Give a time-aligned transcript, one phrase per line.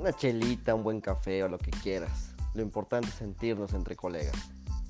[0.00, 2.34] una chelita, un buen café o lo que quieras.
[2.54, 4.34] Lo importante es sentirnos entre colegas.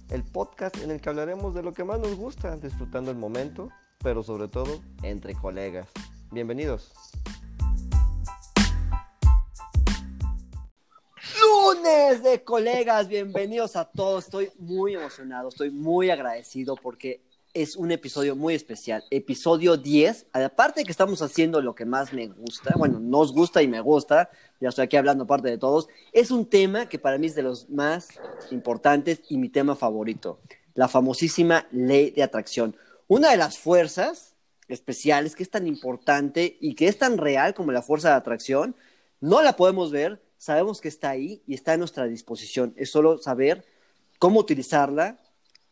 [0.09, 3.71] El podcast en el que hablaremos de lo que más nos gusta, disfrutando el momento,
[3.99, 5.89] pero sobre todo entre colegas.
[6.31, 6.93] Bienvenidos.
[11.41, 14.27] Lunes de colegas, bienvenidos a todos.
[14.27, 17.21] Estoy muy emocionado, estoy muy agradecido porque
[17.53, 19.05] es un episodio muy especial.
[19.11, 20.27] Episodio 10.
[20.33, 23.81] Aparte de que estamos haciendo lo que más me gusta, bueno, nos gusta y me
[23.81, 24.31] gusta,
[24.61, 27.43] ya estoy aquí hablando aparte de todos, es un tema que para mí es de
[27.43, 28.09] los más
[28.51, 30.41] importantes y mi tema favorito.
[30.75, 32.77] La famosísima ley de atracción.
[33.09, 34.35] Una de las fuerzas
[34.69, 38.77] especiales que es tan importante y que es tan real como la fuerza de atracción,
[39.21, 42.73] no la podemos ver, sabemos que está ahí y está a nuestra disposición.
[42.77, 43.65] Es solo saber
[44.21, 45.19] cómo utilizarla,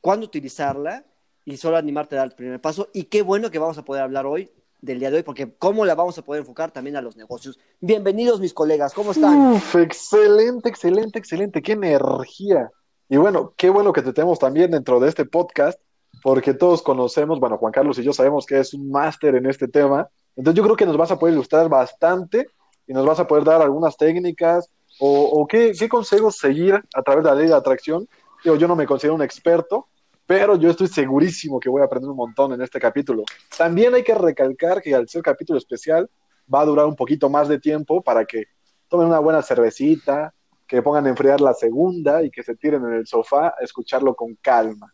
[0.00, 1.04] cuándo utilizarla
[1.48, 2.88] y solo animarte a dar el primer paso.
[2.92, 4.50] Y qué bueno que vamos a poder hablar hoy
[4.82, 7.58] del día de hoy, porque cómo la vamos a poder enfocar también a los negocios.
[7.80, 9.56] Bienvenidos mis colegas, ¿cómo están?
[9.74, 12.70] Excelente, excelente, excelente, qué energía.
[13.08, 15.80] Y bueno, qué bueno que te tenemos también dentro de este podcast,
[16.22, 19.68] porque todos conocemos, bueno, Juan Carlos y yo sabemos que es un máster en este
[19.68, 22.46] tema, entonces yo creo que nos vas a poder ilustrar bastante
[22.86, 24.70] y nos vas a poder dar algunas técnicas
[25.00, 28.06] o, o qué, qué consejos seguir a través de la ley de atracción.
[28.44, 29.88] Yo, yo no me considero un experto,
[30.28, 33.24] pero yo estoy segurísimo que voy a aprender un montón en este capítulo.
[33.56, 36.10] También hay que recalcar que al ser capítulo especial
[36.52, 38.44] va a durar un poquito más de tiempo para que
[38.88, 40.34] tomen una buena cervecita,
[40.66, 44.14] que pongan a enfriar la segunda y que se tiren en el sofá a escucharlo
[44.14, 44.92] con calma.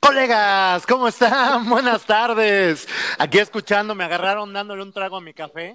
[0.00, 1.68] Colegas, ¿cómo están?
[1.68, 2.88] Buenas tardes.
[3.18, 5.74] Aquí escuchando, me agarraron dándole un trago a mi café.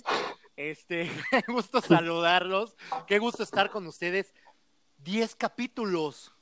[0.56, 4.34] Este, qué gusto saludarlos, qué gusto estar con ustedes.
[4.98, 6.34] Diez capítulos.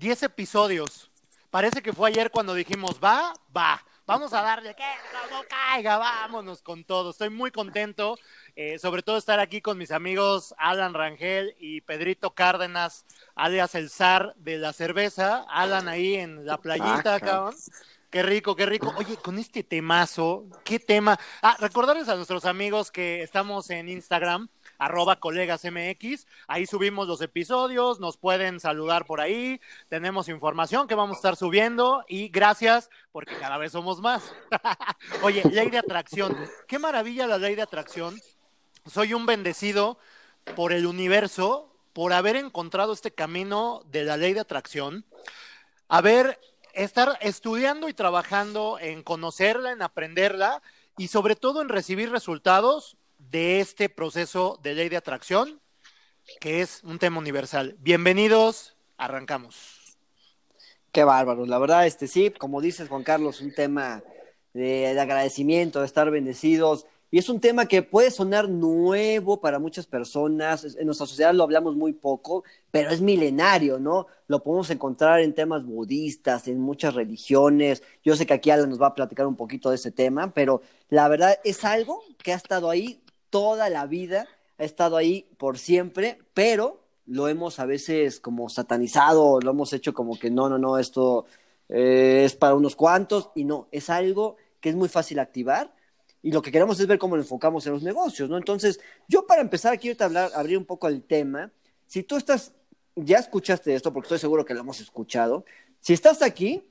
[0.00, 1.10] 10 episodios.
[1.50, 4.82] Parece que fue ayer cuando dijimos, va, va, vamos a darle, que
[5.30, 7.10] no caiga, vámonos con todo.
[7.10, 8.16] Estoy muy contento,
[8.56, 13.90] eh, sobre todo estar aquí con mis amigos Alan Rangel y Pedrito Cárdenas, alias el
[13.90, 15.44] zar de la cerveza.
[15.50, 17.54] Alan ahí en la playita, cabrón.
[18.08, 18.94] Qué rico, qué rico.
[18.96, 21.20] Oye, con este temazo, qué tema.
[21.42, 24.48] Ah, recordarles a nuestros amigos que estamos en Instagram
[24.80, 26.26] arroba colegas MX.
[26.48, 31.36] Ahí subimos los episodios, nos pueden saludar por ahí, tenemos información que vamos a estar
[31.36, 34.32] subiendo y gracias porque cada vez somos más.
[35.22, 36.36] Oye, ley de atracción.
[36.66, 38.18] Qué maravilla la ley de atracción.
[38.86, 39.98] Soy un bendecido
[40.56, 45.04] por el universo, por haber encontrado este camino de la ley de atracción,
[45.88, 46.40] haber
[46.72, 50.62] estar estudiando y trabajando en conocerla, en aprenderla
[50.96, 52.96] y sobre todo en recibir resultados
[53.30, 55.60] de este proceso de ley de atracción,
[56.40, 57.76] que es un tema universal.
[57.78, 59.96] Bienvenidos, arrancamos.
[60.90, 64.02] Qué bárbaro, la verdad, este sí, como dices Juan Carlos, un tema
[64.52, 69.60] de, de, agradecimiento, de estar bendecidos, y es un tema que puede sonar nuevo para
[69.60, 72.42] muchas personas, en nuestra sociedad lo hablamos muy poco,
[72.72, 74.08] pero es milenario, ¿no?
[74.26, 78.82] Lo podemos encontrar en temas budistas, en muchas religiones, yo sé que aquí Alan nos
[78.82, 82.36] va a platicar un poquito de ese tema, pero la verdad es algo que ha
[82.36, 88.20] estado ahí toda la vida, ha estado ahí por siempre, pero lo hemos a veces
[88.20, 91.26] como satanizado, lo hemos hecho como que no, no, no, esto
[91.68, 95.72] eh, es para unos cuantos y no, es algo que es muy fácil activar
[96.22, 98.36] y lo que queremos es ver cómo lo enfocamos en los negocios, ¿no?
[98.36, 101.50] Entonces, yo para empezar quiero hablar, abrir un poco el tema.
[101.86, 102.52] Si tú estás,
[102.94, 105.44] ya escuchaste esto, porque estoy seguro que lo hemos escuchado,
[105.80, 106.62] si estás aquí,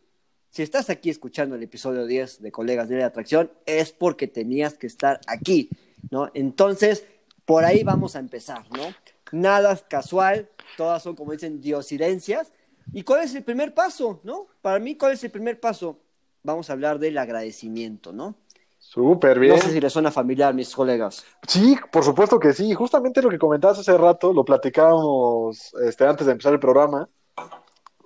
[0.51, 4.87] si estás aquí escuchando el episodio 10 de Colegas de Atracción, es porque tenías que
[4.87, 5.69] estar aquí.
[6.09, 6.29] ¿No?
[6.33, 7.05] Entonces,
[7.45, 8.93] por ahí vamos a empezar, ¿no?
[9.31, 12.51] Nada casual, todas son, como dicen, diosidencias.
[12.93, 14.47] ¿Y cuál es el primer paso, no?
[14.61, 15.99] Para mí, ¿cuál es el primer paso?
[16.43, 18.35] Vamos a hablar del agradecimiento, ¿no?
[18.79, 19.55] Súper bien.
[19.55, 21.23] No sé si les suena familiar, mis colegas.
[21.47, 22.73] Sí, por supuesto que sí.
[22.73, 27.07] Justamente lo que comentabas hace rato, lo platicábamos este, antes de empezar el programa.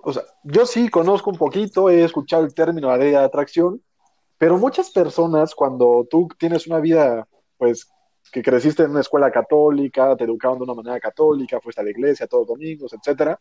[0.02, 3.82] O sea, yo sí conozco un poquito, he escuchado el término de de atracción,
[4.36, 7.26] pero muchas personas, cuando tú tienes una vida
[7.64, 7.90] pues
[8.30, 11.90] que creciste en una escuela católica, te educaron de una manera católica, fuiste a la
[11.90, 13.40] iglesia todos los domingos, etcétera,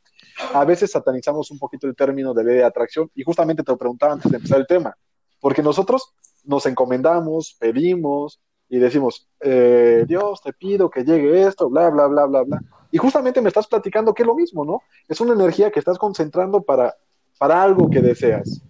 [0.54, 3.78] a veces satanizamos un poquito el término de ley de atracción y justamente te lo
[3.78, 4.96] preguntaba antes de empezar el tema,
[5.42, 6.14] porque nosotros
[6.46, 8.40] nos encomendamos, pedimos
[8.70, 12.62] y decimos, eh, Dios, te pido que llegue esto, bla, bla, bla, bla, bla.
[12.92, 14.84] Y justamente me estás platicando que es lo mismo, ¿no?
[15.10, 16.96] Es una energía que estás concentrando para,
[17.38, 18.62] para algo que deseas.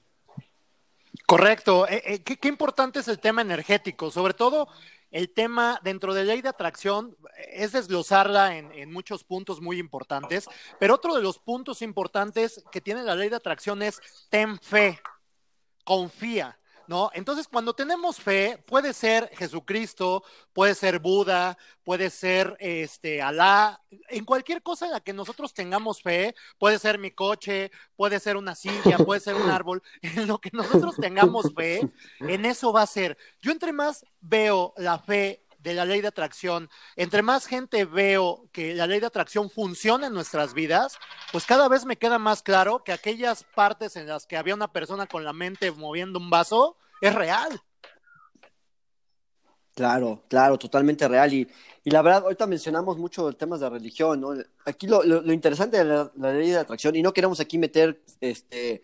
[1.27, 1.87] Correcto.
[1.87, 4.67] Eh, eh, ¿qué, qué importante es el tema energético, sobre todo
[5.13, 7.15] el tema dentro de ley de atracción
[7.53, 10.49] es desglosarla en, en, muchos puntos muy importantes,
[10.79, 14.99] pero otro de los puntos importantes que tiene la ley de atracción es ten fe,
[15.85, 16.59] confía.
[16.87, 17.09] ¿No?
[17.13, 24.25] Entonces, cuando tenemos fe, puede ser Jesucristo, puede ser Buda, puede ser este Alá, en
[24.25, 28.55] cualquier cosa en la que nosotros tengamos fe, puede ser mi coche, puede ser una
[28.55, 31.81] silla, puede ser un árbol, en lo que nosotros tengamos fe,
[32.19, 33.17] en eso va a ser.
[33.41, 38.47] Yo entre más veo la fe de la ley de atracción, entre más gente veo
[38.51, 40.97] que la ley de atracción funciona en nuestras vidas,
[41.31, 44.71] pues cada vez me queda más claro que aquellas partes en las que había una
[44.71, 47.61] persona con la mente moviendo un vaso es real.
[49.75, 51.33] Claro, claro, totalmente real.
[51.33, 51.47] Y,
[51.83, 54.33] y la verdad, ahorita mencionamos mucho temas de religión, ¿no?
[54.65, 58.01] Aquí lo, lo, interesante de la, la, ley de atracción, y no queremos aquí meter
[58.21, 58.83] este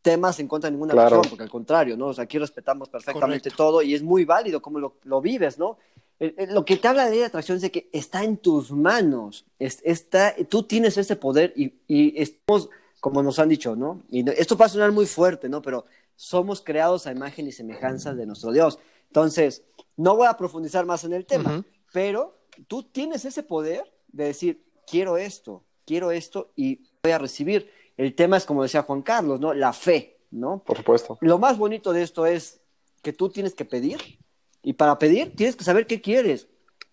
[0.00, 1.08] temas en contra de ninguna Claro.
[1.16, 2.08] religión, porque al contrario, ¿no?
[2.08, 3.56] O sea, aquí respetamos perfectamente Correcto.
[3.56, 5.78] todo y es muy válido cómo lo, lo vives, ¿no?
[6.18, 8.36] El- el- Lo que te habla de ley de atracción es de que está en
[8.36, 12.68] tus manos, es- está, tú tienes ese poder y, y estamos,
[13.00, 14.02] como nos han dicho, ¿no?
[14.10, 15.60] Y esto va a sonar muy fuerte, ¿no?
[15.60, 18.78] Pero somos creados a imagen y semejanza de nuestro Dios.
[19.08, 19.62] Entonces,
[19.96, 22.38] no voy a profundizar más en el tema, pero
[22.68, 27.70] tú tienes ese poder de decir, quiero esto, quiero esto y voy a recibir.
[27.96, 29.52] El tema es, como decía Juan Carlos, ¿no?
[29.54, 30.62] La fe, ¿no?
[30.64, 31.18] Por supuesto.
[31.20, 32.60] Lo más bonito de esto es
[33.02, 33.98] que tú tienes que pedir
[34.64, 36.48] y para pedir tienes que saber qué quieres.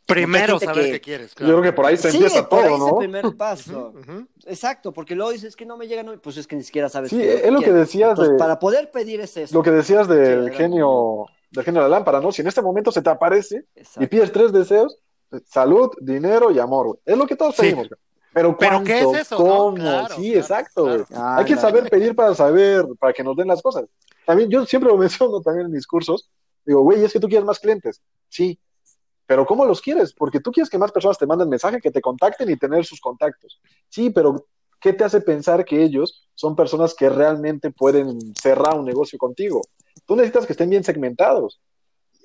[0.06, 1.30] Primero saber que- qué quieres.
[1.32, 1.54] Yo claro.
[1.54, 2.98] creo que por ahí se sí, empieza por ahí todo, es el ¿no?
[2.98, 3.94] primer paso.
[3.98, 4.28] Ujú.
[4.46, 7.12] Exacto, porque luego dices que no me llega, no, pues es que ni siquiera sabes
[7.12, 9.56] Sí, qué es lo que decías Entonces, de- Para poder pedir es eso.
[9.56, 10.58] Lo que decías Sí, del adelante.
[10.58, 12.32] genio, del genio de la lámpara, ¿no?
[12.32, 14.10] Si en este momento se te aparece y Exacto.
[14.10, 14.98] pides tres deseos,
[15.46, 17.00] salud, dinero y amor, güey.
[17.06, 17.62] Es lo que todos Sí.
[17.62, 18.00] pedimos, güey.
[18.34, 19.46] Pero ¿Pero qué es eso, no?
[19.46, 19.76] ¿Cómo?
[19.76, 21.04] Claro, sí, claro, exacto, güey.
[21.04, 21.38] claro.
[21.40, 23.90] Hay que saber pedir para saber, para que nos den las cosas.
[24.26, 24.98] También, yo siempre lo
[25.30, 26.30] menciono también en mis cursos.
[26.66, 28.02] Digo, güey, es que tú quieres más clientes.
[28.30, 28.60] Sí.
[29.26, 30.14] Pero ¿cómo los quieres?
[30.14, 33.00] Porque tú quieres que más personas te manden mensaje, que te contacten y tener sus
[33.00, 33.62] contactos.
[33.88, 34.46] Sí, pero
[34.80, 39.62] ¿qué te hace pensar que ellos son personas que realmente pueden cerrar un negocio contigo?
[40.06, 41.62] Tú necesitas que estén bien segmentados.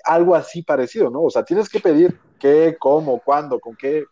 [0.05, 1.23] Algo así parecido, ¿no?
[1.23, 4.05] O sea, tienes que pedir qué, cómo, cuándo, con qué.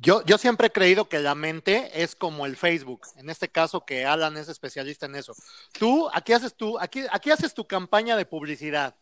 [0.00, 3.84] Yo, yo siempre he creído que la mente es como el Facebook, en este caso
[3.84, 5.34] que Alan es especialista en eso.
[5.72, 8.94] Tú, aquí haces tú, aquí, aquí haces tu campaña de publicidad.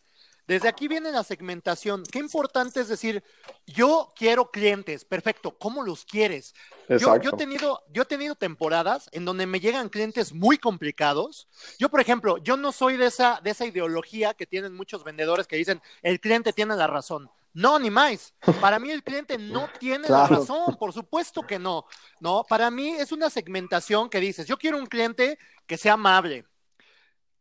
[0.46, 2.04] Desde aquí viene la segmentación.
[2.04, 3.22] Qué importante es decir,
[3.66, 6.54] yo quiero clientes, perfecto, ¿cómo los quieres?
[6.88, 11.48] Yo, yo he tenido, yo he tenido temporadas en donde me llegan clientes muy complicados.
[11.78, 15.48] Yo, por ejemplo, yo no soy de esa, de esa ideología que tienen muchos vendedores
[15.48, 17.28] que dicen, el cliente tiene la razón.
[17.56, 18.34] No, ni más.
[18.60, 21.86] Para mí el cliente no tiene la razón, por supuesto que no.
[22.20, 26.44] No, para mí es una segmentación que dices, yo quiero un cliente que sea amable,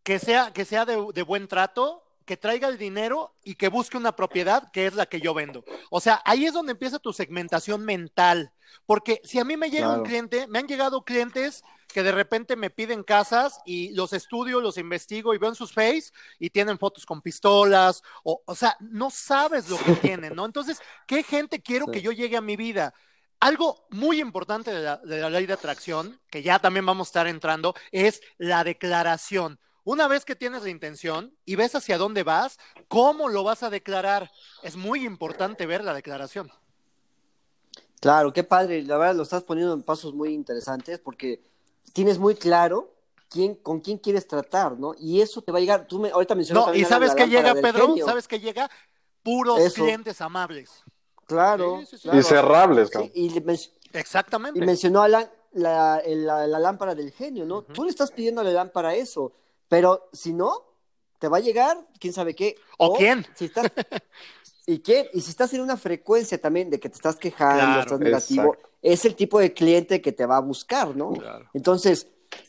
[0.03, 3.97] que sea, que sea de, de buen trato, que traiga el dinero y que busque
[3.97, 5.63] una propiedad que es la que yo vendo.
[5.89, 8.51] O sea, ahí es donde empieza tu segmentación mental.
[8.85, 10.01] Porque si a mí me llega Claro.
[10.01, 11.63] un cliente, me han llegado clientes
[11.93, 15.71] que de repente me piden casas y los estudio, los investigo y veo en sus
[15.71, 20.45] face y tienen fotos con pistolas, o, o sea, no sabes lo que tienen, ¿no?
[20.45, 21.91] Entonces, ¿qué gente quiero Sí.
[21.93, 22.93] que yo llegue a mi vida?
[23.39, 27.09] Algo muy importante de la, de la ley de atracción, que ya también vamos a
[27.09, 29.59] estar entrando, es la declaración.
[29.85, 33.69] Una vez que tienes la intención y ves hacia dónde vas, ¿cómo lo vas a
[33.69, 34.31] declarar?
[34.63, 36.51] Es muy importante ver la declaración.
[38.01, 38.81] Claro, qué padre.
[38.81, 41.41] La verdad lo estás poniendo en pasos muy interesantes porque
[41.93, 42.93] tienes muy claro
[43.29, 44.95] quién, con quién quieres tratar, ¿no?
[44.99, 45.85] Y eso te va a llegar.
[45.87, 47.87] Tú me, ahorita mencionaste No, y ¿sabes lámpara llega, Pedro?
[47.87, 48.05] genio.
[48.05, 48.69] ¿Sabes qué llega?
[49.21, 49.83] Puros Eso.
[49.83, 50.83] clientes amables.
[51.27, 51.79] Claro.
[51.81, 52.03] Sí, sí, sí.
[52.03, 52.19] claro.
[52.19, 53.59] Y cerrables, y, men-
[53.93, 54.57] Exactamente.
[54.59, 57.61] y mencionó a la, la, lámpara del genio, ¿no?
[57.61, 59.31] Tú le estás pidiendo a la lámpara eso,
[59.67, 60.63] pero si no,
[61.19, 62.55] te va a llegar quién sabe qué.
[62.77, 63.25] ¿O quién?
[63.35, 63.65] Si estás,
[64.67, 65.07] ¿Y quién?
[65.13, 67.81] Y si estás en una frecuencia también de que te estás quejando, Claro.
[67.81, 68.69] estás negativo, Exacto.
[68.81, 71.11] es el tipo de cliente que te va a buscar, ¿no?
[71.13, 71.45] Claro.
[71.53, 72.07] Entonces,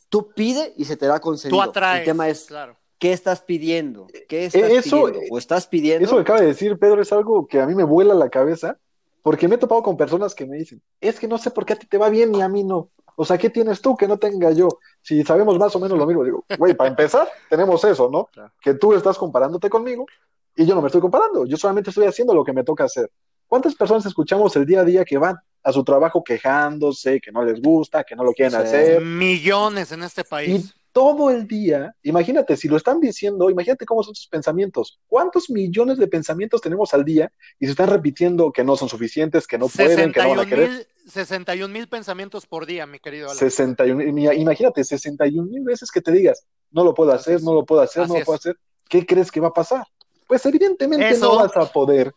[0.08, 1.56] tú pide y se te da concedido.
[1.58, 2.00] Tú atraes.
[2.00, 2.76] El tema es, Claro.
[2.99, 4.06] ¿qué estás pidiendo?
[4.28, 5.20] ¿Qué estás eso- pidiendo?
[5.30, 6.06] ¿O estás pidiendo?
[6.06, 8.78] Eso que acaba de decir Pedro es algo que a mí me vuela la cabeza,
[9.23, 11.75] porque me he topado con personas que me dicen, es que no sé por qué
[11.75, 12.88] a ti te va bien y a mí no.
[13.18, 14.68] O sea, ¿qué tienes tú que no tenga yo?
[15.02, 18.26] Si sabemos más o menos lo mismo, digo, güey, para empezar, tenemos eso, ¿no?
[18.26, 18.52] Claro.
[18.61, 20.06] Que tú estás comparándote conmigo
[20.54, 23.11] y yo no me estoy comparando, yo solamente estoy haciendo lo que me toca hacer.
[23.46, 27.44] ¿Cuántas personas escuchamos el día a día que van a su trabajo quejándose, que no
[27.44, 28.66] les gusta, que no lo quieren Sí.
[28.66, 29.00] hacer?
[29.02, 30.75] Millones en este Y país.
[30.97, 34.99] Todo el día, imagínate, si lo están diciendo, imagínate cómo son sus pensamientos.
[35.07, 39.47] ¿Cuántos millones de pensamientos tenemos al día y se están repitiendo que no son suficientes,
[39.47, 40.71] que no pueden, que no van a 61 querer?
[40.71, 43.37] mil 61 mil pensamientos por día, mi querido Alan.
[43.37, 47.43] 61, mira, imagínate, 61 mil veces que te digas, no lo puedo hacer, es.
[47.43, 48.25] no lo puedo hacer, Así no lo es.
[48.25, 48.57] puedo hacer.
[48.88, 49.85] ¿Qué crees que va a pasar?
[50.26, 51.26] Pues evidentemente Eso.
[51.26, 52.11] no vas a poder.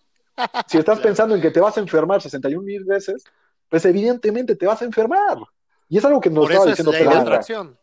[0.69, 3.25] Si estás pensando en que te vas a enfermar 61 mil veces,
[3.67, 5.37] pues evidentemente te vas a enfermar.
[5.89, 7.77] Y es algo que nos Por estaba eso es diciendo atracción.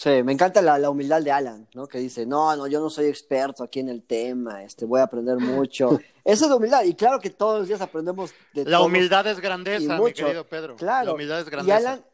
[0.00, 1.86] Sí, me encanta la, la, humildad de Alan, ¿no?
[1.86, 5.02] Que dice, no, no, yo no soy experto aquí en el tema, este, voy a
[5.02, 5.90] aprender mucho.
[6.24, 9.38] Esa es la humildad, y claro que todos los días aprendemos de La humildad es
[9.40, 10.76] grandeza, mi querido Pedro.
[10.76, 11.04] Claro.
[11.04, 11.78] La humildad es grandeza.
[11.78, 12.04] Y Alan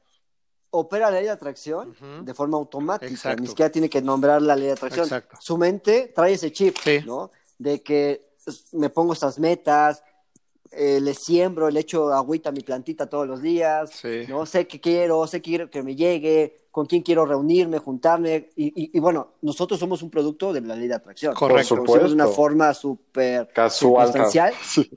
[0.71, 2.25] opera la ley de atracción uh -huh.
[2.25, 3.40] de forma automática, Exacto.
[3.40, 5.05] ni siquiera tiene que nombrar la ley de atracción.
[5.05, 5.37] Exacto.
[5.40, 7.05] Su mente trae ese chip, sí.
[7.07, 7.31] ¿no?
[7.57, 8.33] De que
[8.73, 10.02] me pongo estas metas,
[10.76, 14.26] eh, le siembro, le echo agüita a mi plantita todos los días, sí.
[14.28, 14.45] ¿no?
[14.47, 18.66] Sé que quiero, sé que quiero que me llegue, con quién quiero reunirme, juntarme, y,
[18.66, 21.35] y, y bueno, nosotros somos un producto de la ley de atracción.
[21.35, 21.76] Correcto.
[21.76, 24.12] de una forma súper casual.
[24.62, 24.90] Sí.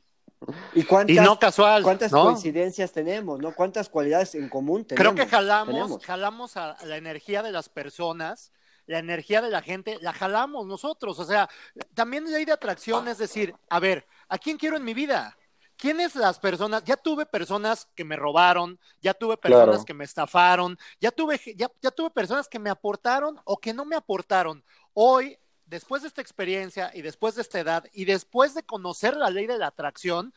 [0.74, 1.84] ¿Y, cuántas, y no casual.
[1.84, 2.24] ¿Cuántas ¿no?
[2.24, 3.40] coincidencias tenemos?
[3.40, 3.54] ¿no?
[3.54, 5.14] ¿Cuántas cualidades en común tenemos?
[5.14, 6.06] Creo que jalamos, tenemos.
[6.06, 8.52] jalamos a la energía de las personas,
[8.86, 11.20] la energía de la gente, la jalamos nosotros.
[11.20, 11.50] O sea,
[11.94, 15.38] también ley de atracción es decir, a ver, ¿a quién quiero en mi vida?
[15.80, 16.84] ¿Quiénes las personas?
[16.84, 19.86] Ya tuve personas que me robaron, ya tuve personas Claro.
[19.86, 23.86] que me estafaron, ya tuve, ya, ya tuve personas que me aportaron o que no
[23.86, 24.62] me aportaron.
[24.94, 29.30] Hoy, después de esta experiencia y después de esta edad y después de conocer la
[29.30, 30.34] ley de la atracción,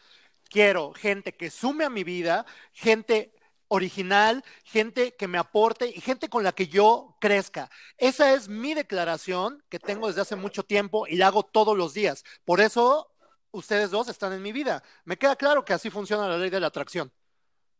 [0.48, 3.34] quiero gente que sume a mi vida, gente
[3.68, 7.70] original, gente que me aporte y gente con la que yo crezca.
[7.98, 11.94] Esa es mi declaración que tengo desde hace mucho tiempo y la hago todos los
[11.94, 12.22] días.
[12.44, 13.11] Por eso
[13.52, 14.82] ustedes dos están en mi vida.
[15.04, 17.10] Me queda claro que así funciona la ley de la atracción.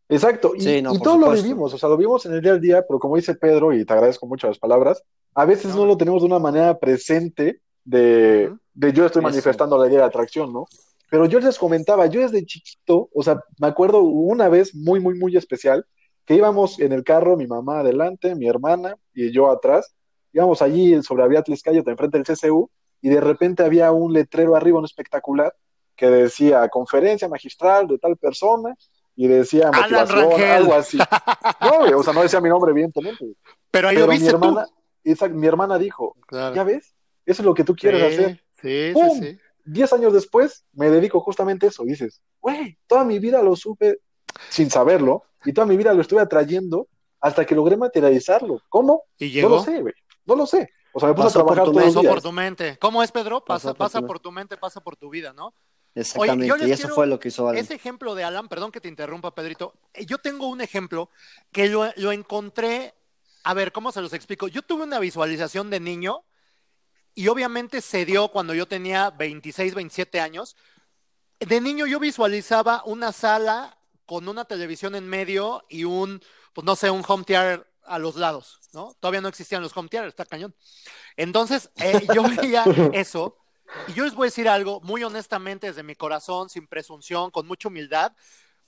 [0.09, 2.61] Exacto, y, Sí, no, y lo vivimos, o sea, lo vivimos en el día al
[2.61, 5.03] día, pero como dice Pedro, y te agradezco mucho las palabras,
[5.35, 5.87] a veces no, No.
[5.87, 9.29] lo tenemos de una manera presente de, de yo estoy Eso.
[9.31, 10.67] manifestando la idea de atracción, ¿no?
[11.11, 15.19] Pero yo les comentaba, yo desde chiquito, o sea, me acuerdo una vez muy, muy,
[15.19, 15.87] muy especial,
[16.27, 19.95] que íbamos en el carro, mi mamá adelante, mi hermana y yo atrás,
[20.33, 24.79] íbamos allí sobre Aviat Calle, enfrente del CCU, y de repente había un letrero arriba,
[24.79, 25.55] un espectacular,
[26.03, 28.75] que decía conferencia magistral de tal persona,
[29.15, 30.99] y decía motivación, algo así.
[31.61, 33.25] No, o sea, no decía mi nombre, evidentemente.
[33.71, 34.73] Pero ahí lo Pero mi viste hermana, tú.
[35.05, 36.57] exacto, mi hermana dijo, Claro.
[36.57, 36.97] ¿ya ves?
[37.25, 38.45] Eso es lo que tú quieres sí, hacer.
[38.61, 39.11] Sí, ¡Pum!
[39.21, 39.39] sí, sí.
[39.65, 41.85] Diez años después me dedico justamente a eso.
[41.85, 44.01] Dices, güey, toda mi vida lo supe
[44.49, 46.89] sin saberlo y toda mi vida lo estuve atrayendo
[47.21, 48.61] hasta que logré materializarlo.
[48.69, 49.05] ¿Cómo?
[49.19, 49.49] Y No llegó.
[49.51, 49.95] lo sé, güey.
[50.27, 50.69] No lo sé.
[50.95, 52.13] O sea, me puse Pasó a trabajar por tu todos los Pasó días.
[52.15, 52.77] por tu mente.
[52.81, 53.45] ¿Cómo es, Pedro?
[53.45, 55.55] Pasa, pasa tu- por tu mente, pasa por tu vida, ¿no?
[55.95, 57.61] Exactamente, les y eso fue lo que hizo Alan.
[57.61, 59.75] Ese ejemplo de Alan, perdón que te interrumpa, Pedrito.
[59.93, 61.11] eh, Yo tengo un ejemplo
[61.53, 62.95] que lo, lo encontré.
[63.45, 64.49] A ver, ¿cómo se los explico?
[64.49, 66.25] Yo tuve una visualización de niño
[67.15, 70.57] y obviamente se dio cuando yo tenía 26, 27 años.
[71.41, 76.23] De niño yo visualizaba una sala con una televisión en medio y un,
[76.53, 78.95] pues no sé, un home theater a los lados, ¿no?
[79.01, 80.55] Todavía no existían los home theaters, está cañón.
[81.17, 83.37] Entonces, eh, yo veía eso
[83.89, 87.47] y yo les voy a decir algo muy honestamente desde mi corazón, sin presunción, con
[87.47, 88.13] mucha humildad.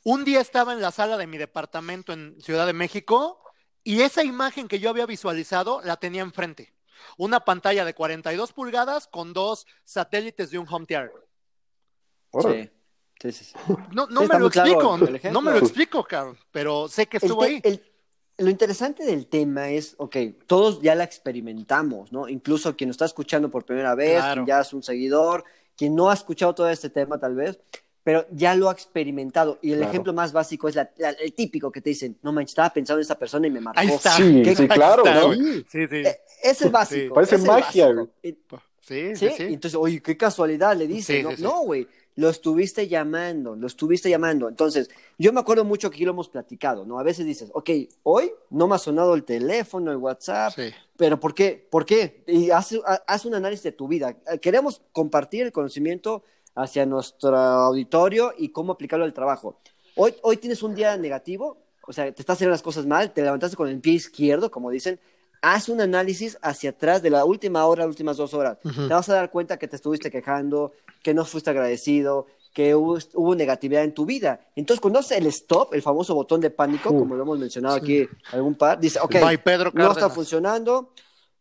[0.02, 3.40] Un día estaba en la sala de mi departamento en Ciudad de México
[3.82, 6.74] y esa imagen que yo había visualizado la tenía enfrente.
[7.16, 11.12] Una pantalla de 42 pulgadas con dos satélites de un home theater.
[12.40, 12.70] Sí,
[13.20, 13.44] sí, sí.
[13.44, 13.54] sí.
[13.92, 17.18] No, no me lo claro explico, el no me lo explico, cabrón, pero sé que
[17.18, 17.60] El estuvo te- ahí.
[17.62, 17.90] el-
[18.38, 22.28] lo interesante del tema es, ok, todos ya la experimentamos, ¿no?
[22.28, 24.34] Incluso quien nos está escuchando por primera vez, Claro.
[24.44, 25.44] quien ya es un seguidor,
[25.76, 27.58] quien no ha escuchado todo este tema tal vez,
[28.02, 29.58] pero ya lo ha experimentado.
[29.62, 29.90] Y el Claro.
[29.90, 32.98] ejemplo más básico es la- la- el típico que te dicen, no manches, estaba pensando
[32.98, 33.80] en esa persona y me marcó.
[33.80, 34.10] Ahí está.
[34.16, 35.26] Sí, ¿Qué- sí, claro, está, ¿no?
[35.28, 35.64] güey.
[35.70, 35.96] Sí, sí.
[35.96, 37.14] Eh, es el básico.
[37.14, 38.62] Parece es el magia, básico.
[38.86, 39.28] Sí, ¿Sí?
[39.36, 39.42] sí.
[39.44, 41.30] Entonces, oye, qué casualidad le dice, Sí, ¿no?
[41.30, 41.42] sí, sí.
[41.42, 41.86] No, güey,
[42.16, 44.48] lo estuviste llamando, lo estuviste llamando.
[44.48, 44.88] Entonces,
[45.18, 46.98] yo me acuerdo mucho que aquí lo hemos platicado, ¿no?
[46.98, 47.70] A veces dices, ok,
[48.04, 50.70] hoy no me ha sonado el teléfono, el WhatsApp, Sí.
[50.96, 51.66] pero ¿por qué?
[51.70, 52.22] ¿Por qué?
[52.26, 54.16] Y haz, ha- haz un análisis de tu vida.
[54.30, 56.22] Eh, Queremos compartir el conocimiento
[56.54, 59.58] hacia nuestro auditorio y cómo aplicarlo al trabajo.
[59.96, 63.22] Hoy, hoy tienes un día negativo, o sea, te estás haciendo las cosas mal, te
[63.22, 65.00] levantaste con el pie izquierdo, como dicen,
[65.52, 68.58] haz un análisis hacia atrás de la última hora, las últimas dos horas.
[68.64, 68.88] Ujú.
[68.88, 70.72] Te vas a dar cuenta que te estuviste quejando,
[71.02, 74.40] que no fuiste agradecido, que hubo, hubo negatividad en tu vida.
[74.56, 76.98] Entonces, cuando haces el stop, el famoso botón de pánico, Uf.
[77.00, 77.80] como lo hemos mencionado Sí.
[77.82, 80.92] aquí algún par, dice, ok, Bye, Pedro no está funcionando,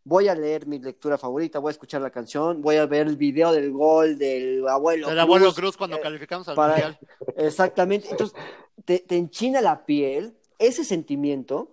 [0.03, 3.15] voy a leer mi lectura favorita, voy a escuchar la canción, voy a ver el
[3.15, 5.09] video del gol del abuelo.
[5.09, 6.99] El abuelo Cruz, cuando eh, calificamos al para- mundial.
[7.37, 8.09] Exactamente.
[8.09, 8.35] Entonces,
[8.83, 10.35] te, te enchina la piel.
[10.59, 11.69] Ese sentimiento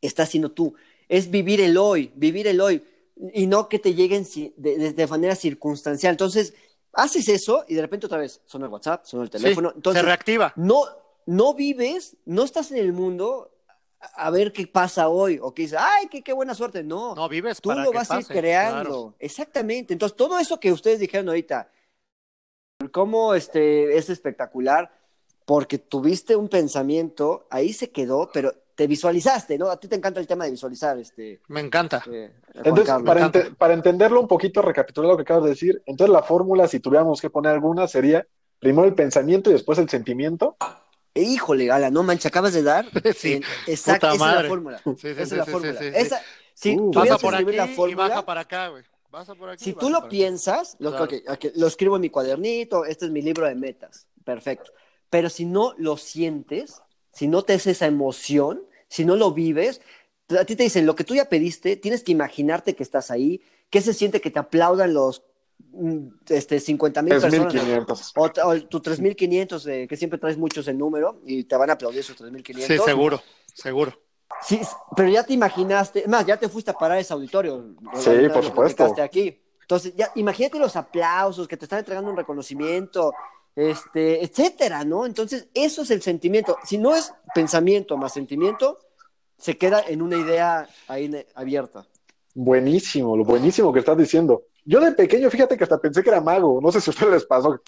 [0.00, 0.74] está siendo tú.
[1.12, 2.82] Es vivir el hoy, vivir el hoy.
[3.34, 4.24] Y no que te lleguen
[4.56, 6.12] de, de- de manera circunstancial.
[6.12, 6.54] Entonces,
[6.94, 9.68] haces eso y de repente otra vez sonó el WhatsApp, sonó el teléfono.
[9.70, 10.52] Sí, Entonces, se reactiva.
[10.56, 10.84] no,
[11.26, 13.50] no vives, no estás en el mundo
[14.14, 15.38] a ver qué pasa hoy.
[15.42, 16.82] O que dices, ay, qué, qué buena suerte.
[16.82, 18.82] No, No vives tú para lo que vas a ir creando.
[18.82, 19.14] claro.
[19.18, 19.92] Exactamente.
[19.92, 21.68] Entonces, todo eso que ustedes dijeron ahorita,
[22.90, 24.90] cómo este, es espectacular,
[25.44, 29.70] porque tuviste un pensamiento, ahí se quedó, pero te visualizaste, ¿no?
[29.70, 31.40] A ti te encanta el tema de visualizar, este.
[31.48, 32.02] Me encanta.
[32.10, 33.06] eh, Juan Entonces, Carlos.
[33.06, 33.38] para, encanta.
[33.40, 36.80] ente- para entenderlo un poquito, recapitular lo que acabas de decir, entonces la fórmula, si
[36.80, 38.26] tuviéramos que poner alguna, sería
[38.58, 40.56] primero el pensamiento y después el sentimiento.
[41.14, 42.86] Eh, Híjole, Gala, no manches, acabas de dar.
[43.16, 44.78] Sí, en- exacto, esa es la fórmula.
[44.84, 45.72] Sí, sí, esa sí, es la sí, fórmula.
[45.78, 45.98] sí, sí, sí.
[46.00, 46.22] Esa,
[46.54, 48.82] si Uh, tuvieras Pasa que por aquí escribir la y fórmula, baja para acá, güey.
[49.10, 49.62] Pasa por aquí.
[49.62, 51.04] si tú lo piensas, lo, Claro.
[51.04, 54.72] ok, ok, lo escribo en mi cuadernito, este es mi libro de metas, perfecto.
[55.10, 56.80] Pero si no lo sientes,
[57.12, 59.80] si no te es esa emoción, si no lo vives,
[60.28, 63.42] a ti te dicen, lo que tú ya pediste, tienes que imaginarte que estás ahí,
[63.70, 65.22] que se siente que te aplaudan los
[65.72, 67.54] mm, este, 50 mil personas.
[67.54, 68.12] 3.500.
[68.16, 71.74] O, o tu 3.500, eh, que siempre traes muchos en número y te van a
[71.74, 72.66] aplaudir esos 3.500.
[72.66, 73.22] Sí, seguro,
[73.54, 73.98] seguro.
[74.40, 74.60] Sí,
[74.96, 77.74] pero ya te imaginaste, es más, ya te fuiste a parar ese auditorio.
[77.94, 78.94] Sí, por supuesto.
[79.02, 79.38] aquí.
[79.60, 83.14] Entonces, ya imagínate los aplausos, que te están entregando un reconocimiento,
[83.54, 85.04] este, etcétera, ¿no?
[85.06, 86.56] Entonces, eso es el sentimiento.
[86.64, 88.78] Si no es pensamiento más sentimiento,
[89.38, 91.86] se queda en una idea ahí abierta.
[92.34, 94.44] Buenísimo, lo buenísimo que estás diciendo.
[94.64, 97.12] Yo de pequeño, fíjate que hasta pensé que era mago, no sé si a ustedes
[97.12, 97.60] les pasó,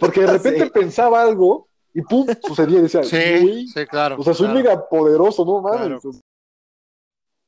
[0.00, 0.70] porque de repente Sí.
[0.70, 4.16] pensaba algo y pum, sucedía y decía, Sí, "Güey, sí, claro.
[4.18, 4.58] o sea, soy claro.
[4.60, 6.00] mega poderoso, no mames.
[6.00, 6.00] Claro.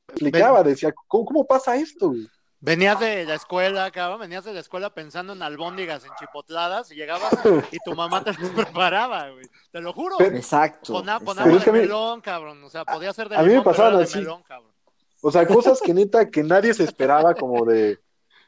[0.09, 2.09] Explicaba, decía, ¿cómo, cómo pasa esto?
[2.11, 2.27] güey?"
[2.65, 7.33] Venías de la escuela, cabrón, venías de la escuela pensando en albóndigas enchipotladas y llegabas
[7.73, 9.45] y tu mamá te las preparaba, güey.
[9.73, 10.15] Te lo juro.
[10.17, 10.93] Pero- Exacto.
[10.93, 11.51] Con, a- con exacto.
[11.51, 12.63] agua de melón, cabrón.
[12.63, 14.19] O sea, podía ser de a mí me limón, pasaban era de así.
[14.21, 14.71] melón, cabrón.
[15.21, 17.99] O sea, cosas que neta, que nadie se esperaba como de,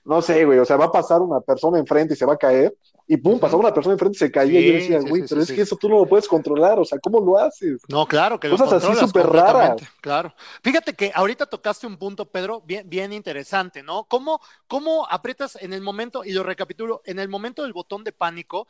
[0.04, 2.38] no sé, güey, o sea, va a pasar una persona enfrente y se va a
[2.38, 2.72] caer,
[3.06, 5.42] y pum, pasaba una persona enfrente y se caía, y yo decía, güey, sí, pero
[5.42, 7.82] es que eso tú no lo puedes controlar, o sea, ¿cómo lo haces?
[7.88, 9.82] No, claro, que lo Cosas así controlas súper raras.
[10.00, 10.34] Claro.
[10.62, 14.04] Fíjate que ahorita tocaste un punto, Pedro, bien, bien interesante, ¿no?
[14.04, 18.12] ¿Cómo, ¿Cómo aprietas en el momento, y lo recapitulo, en el momento del botón de
[18.12, 18.66] pánico,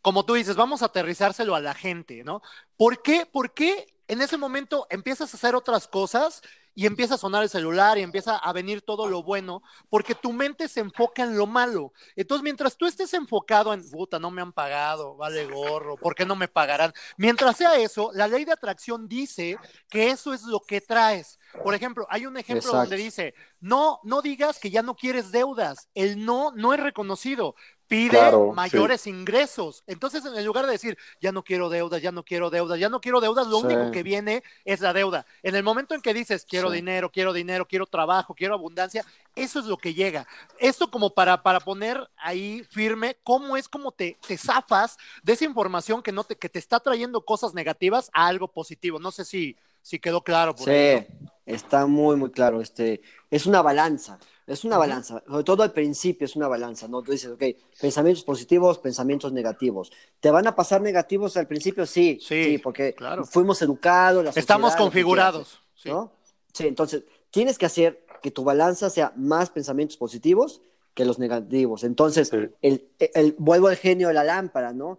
[0.00, 2.40] como tú dices, vamos a aterrizárselo a la gente, ¿no?
[2.76, 6.42] ¿Por qué, por qué en ese momento empiezas a hacer otras cosas
[6.74, 9.62] y empieza a sonar el celular y empieza a venir todo lo bueno?
[9.88, 11.92] Porque tu mente se enfoca en lo malo.
[12.16, 16.24] Entonces, mientras tú estés enfocado en, puta, no me han pagado, vale gorro, ¿por qué
[16.24, 16.92] no me pagarán?
[17.16, 19.58] Mientras sea eso, la ley de atracción dice
[19.88, 21.38] que eso es lo que traes.
[21.62, 22.78] Por ejemplo, hay un ejemplo Exacto.
[22.78, 25.88] donde dice, no, no digas que ya no quieres deudas.
[25.94, 27.54] El no no es reconocido.
[27.92, 29.84] Pide Claro, mayores ingresos.
[29.86, 33.02] Entonces, en lugar de decir, ya no quiero deudas, ya no quiero deudas, ya no
[33.02, 33.66] quiero deudas, lo Sí.
[33.66, 35.26] único que viene es la deuda.
[35.42, 36.76] En el momento en que dices, quiero Sí.
[36.76, 39.04] dinero, quiero dinero, quiero trabajo, quiero abundancia,
[39.36, 40.26] eso es lo que llega.
[40.58, 45.44] Esto como para, para poner ahí firme cómo es como te, te zafas de esa
[45.44, 49.00] información que, no te, que te está trayendo cosas negativas a algo positivo.
[49.00, 51.06] No sé si, si quedó claro por Sí,
[51.44, 52.62] está muy, muy claro.
[52.62, 54.18] Este, es una balanza,
[54.52, 55.22] es una balanza.
[55.26, 57.02] Sobre todo al principio es una balanza, ¿no?
[57.02, 57.42] Tú dices, ok,
[57.80, 59.90] pensamientos positivos, pensamientos negativos.
[60.20, 61.86] ¿Te van a pasar negativos al principio?
[61.86, 63.24] Sí, Sí, sí, porque claro.
[63.24, 65.60] fuimos educados, la Estamos configurados.
[65.84, 66.12] ¿no?
[66.52, 70.60] Sí, entonces tienes que hacer que tu balanza sea más pensamientos positivos
[70.94, 71.82] que los negativos.
[71.84, 72.36] Entonces, Sí.
[72.60, 74.98] el, el- vuelvo al genio de la lámpara, ¿no?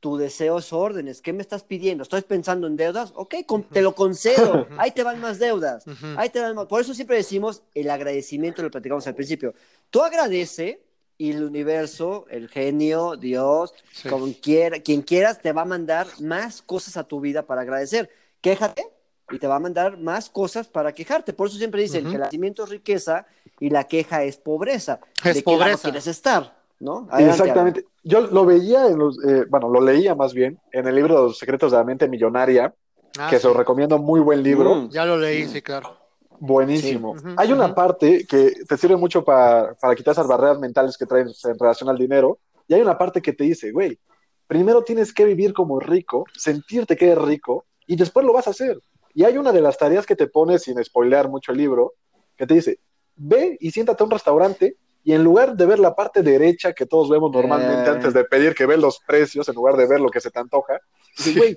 [0.00, 1.22] Tu deseo es órdenes.
[1.22, 2.02] ¿Qué me estás pidiendo?
[2.02, 3.12] ¿Estás pensando en deudas?
[3.16, 4.66] Ok, con- te lo concedo.
[4.78, 5.84] Ahí te van más deudas.
[6.16, 6.66] Ahí te van más.
[6.66, 9.54] Por eso siempre decimos el agradecimiento, lo platicamos al principio.
[9.90, 10.82] Tú agradece
[11.18, 14.08] y el universo, el genio, Dios, Sí.
[14.08, 18.10] con quiera, quien quieras, te va a mandar más cosas a tu vida para agradecer.
[18.42, 18.86] Quéjate
[19.30, 21.32] y te va a mandar más cosas para quejarte.
[21.32, 23.26] Por eso siempre dicen que el agradecimiento es riqueza
[23.58, 25.00] y la queja es pobreza.
[25.24, 25.82] Es ¿De qué lado pobreza.
[25.84, 26.54] quieres estar?
[26.78, 27.08] ¿No?
[27.10, 27.84] Adelante, Exactamente.
[28.08, 31.38] Yo lo veía en los, eh, bueno, lo leía más bien en el libro Los
[31.38, 32.72] secretos de la mente millonaria,
[33.18, 33.42] Ah, que sí.
[33.42, 34.74] se lo recomiendo, muy buen libro.
[34.74, 34.90] Mm.
[34.90, 35.96] Ya lo leí, sí, claro.
[36.38, 37.18] Buenísimo.
[37.18, 37.24] Sí.
[37.36, 41.44] Hay una parte que te sirve mucho para, para quitar esas barreras mentales que traes
[41.44, 42.38] en relación al dinero.
[42.68, 43.98] Y hay una parte que te dice, güey,
[44.46, 48.50] primero tienes que vivir como rico, sentirte que eres rico, y después lo vas a
[48.50, 48.80] hacer.
[49.14, 51.94] Y hay una de las tareas que te pone, sin spoilear mucho el libro,
[52.36, 52.80] que te dice,
[53.14, 54.76] ve y siéntate a un restaurante
[55.08, 57.94] y en lugar de ver la parte derecha que todos vemos normalmente Eh.
[57.94, 60.40] antes de pedir que ve los precios, en lugar de ver lo que se te
[60.40, 60.80] antoja,
[61.16, 61.56] dice, güey,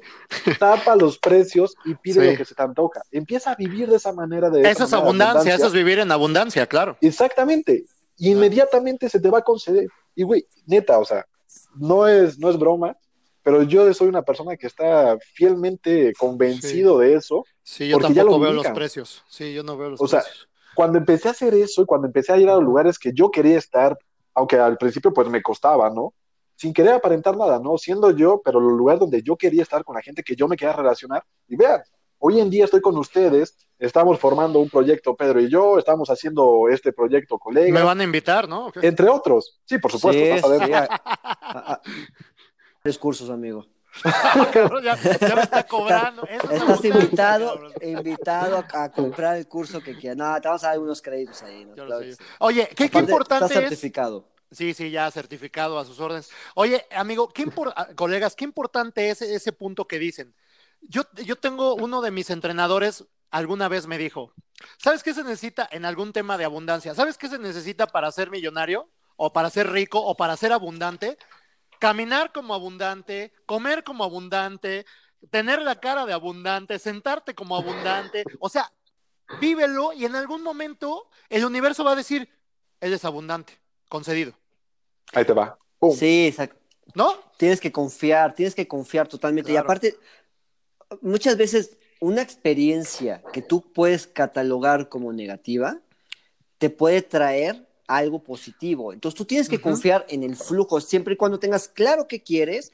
[0.59, 2.31] tapa los precios y pide Sí.
[2.31, 3.01] lo que se te antoja.
[3.11, 4.61] Empieza a vivir de esa manera de...
[4.61, 6.95] esa Eso es de abundancia, eso es vivir en abundancia, claro.
[7.01, 7.85] Exactamente.
[8.17, 9.87] Y inmediatamente se te va a conceder.
[10.13, 11.25] Y güey, neta, o sea,
[11.75, 12.95] no es, no es broma,
[13.41, 17.45] pero yo soy una persona que está fielmente convencido de eso.
[17.63, 18.75] Sí, yo Porque ya tampoco lo veo los ubican.
[18.75, 19.23] precios.
[19.27, 20.49] Sí, yo no veo los O sea, precios.
[20.79, 23.29] Cuando empecé a hacer eso y cuando empecé a ir a los lugares que yo
[23.29, 23.99] quería estar,
[24.33, 26.13] aunque al principio pues me costaba, ¿no?
[26.55, 27.77] Sin querer aparentar nada, ¿no?
[27.77, 30.55] Siendo yo, pero los lugares donde yo quería estar con la gente que yo me
[30.55, 31.25] quería relacionar.
[31.49, 31.81] Y vean,
[32.19, 36.69] hoy en día estoy con ustedes, estamos formando un proyecto, Pedro y yo, estamos haciendo
[36.69, 37.71] este proyecto, colegas.
[37.73, 38.71] Me van a invitar, ¿no?
[38.81, 39.59] Entre otros.
[39.65, 40.23] Sí, por supuesto.
[40.23, 40.65] Sí, vas a ver.
[40.65, 40.87] sí, a-
[41.41, 41.81] a- a-
[42.81, 43.65] Tres cursos, amigo.
[44.83, 46.23] Ya, ya, me está cobrando.
[46.25, 50.17] Eso Estás invitado, invitado a, a, comprar el curso que quieras.
[50.17, 51.65] No, te vamos a dar unos créditos ahí.
[51.65, 51.73] ¿no?
[51.73, 51.99] Claro
[52.39, 54.27] Oye, ¿qué, Aparte, qué importante está certificado.
[54.51, 54.57] es?
[54.57, 56.29] Sí, sí, ya certificado a sus órdenes.
[56.55, 57.73] Oye, amigo, ¿qué impor...
[57.95, 60.33] colegas, qué importante es ese punto que dicen?
[60.81, 64.33] Yo, yo tengo uno de mis entrenadores, alguna vez me dijo,
[64.77, 66.95] ¿sabes qué se necesita en algún tema de abundancia?
[66.95, 68.89] ¿Sabes qué se necesita para ser millonario?
[69.17, 69.99] ¿O para ser rico?
[69.99, 71.17] ¿O para ser abundante?
[71.79, 74.85] Caminar como abundante, comer como abundante,
[75.31, 78.23] tener la cara de abundante, sentarte como abundante.
[78.39, 78.71] O sea,
[79.39, 82.29] vívelo y en algún momento el universo va a decir,
[82.81, 84.33] él es abundante, concedido.
[85.13, 85.57] Ahí te va.
[85.79, 85.95] ¡Pum!
[85.95, 86.59] Sí, exacto.
[86.95, 87.13] ¿No?
[87.37, 89.51] Tienes que confiar, tienes que confiar totalmente.
[89.51, 89.63] Claro.
[89.63, 89.97] Y aparte,
[91.01, 95.79] muchas veces una experiencia que tú puedes catalogar como negativa
[96.57, 98.93] te puede traer algo positivo.
[98.93, 99.63] Entonces tú tienes que uh -huh.
[99.63, 102.71] confiar en el flujo siempre y cuando tengas claro qué quieres,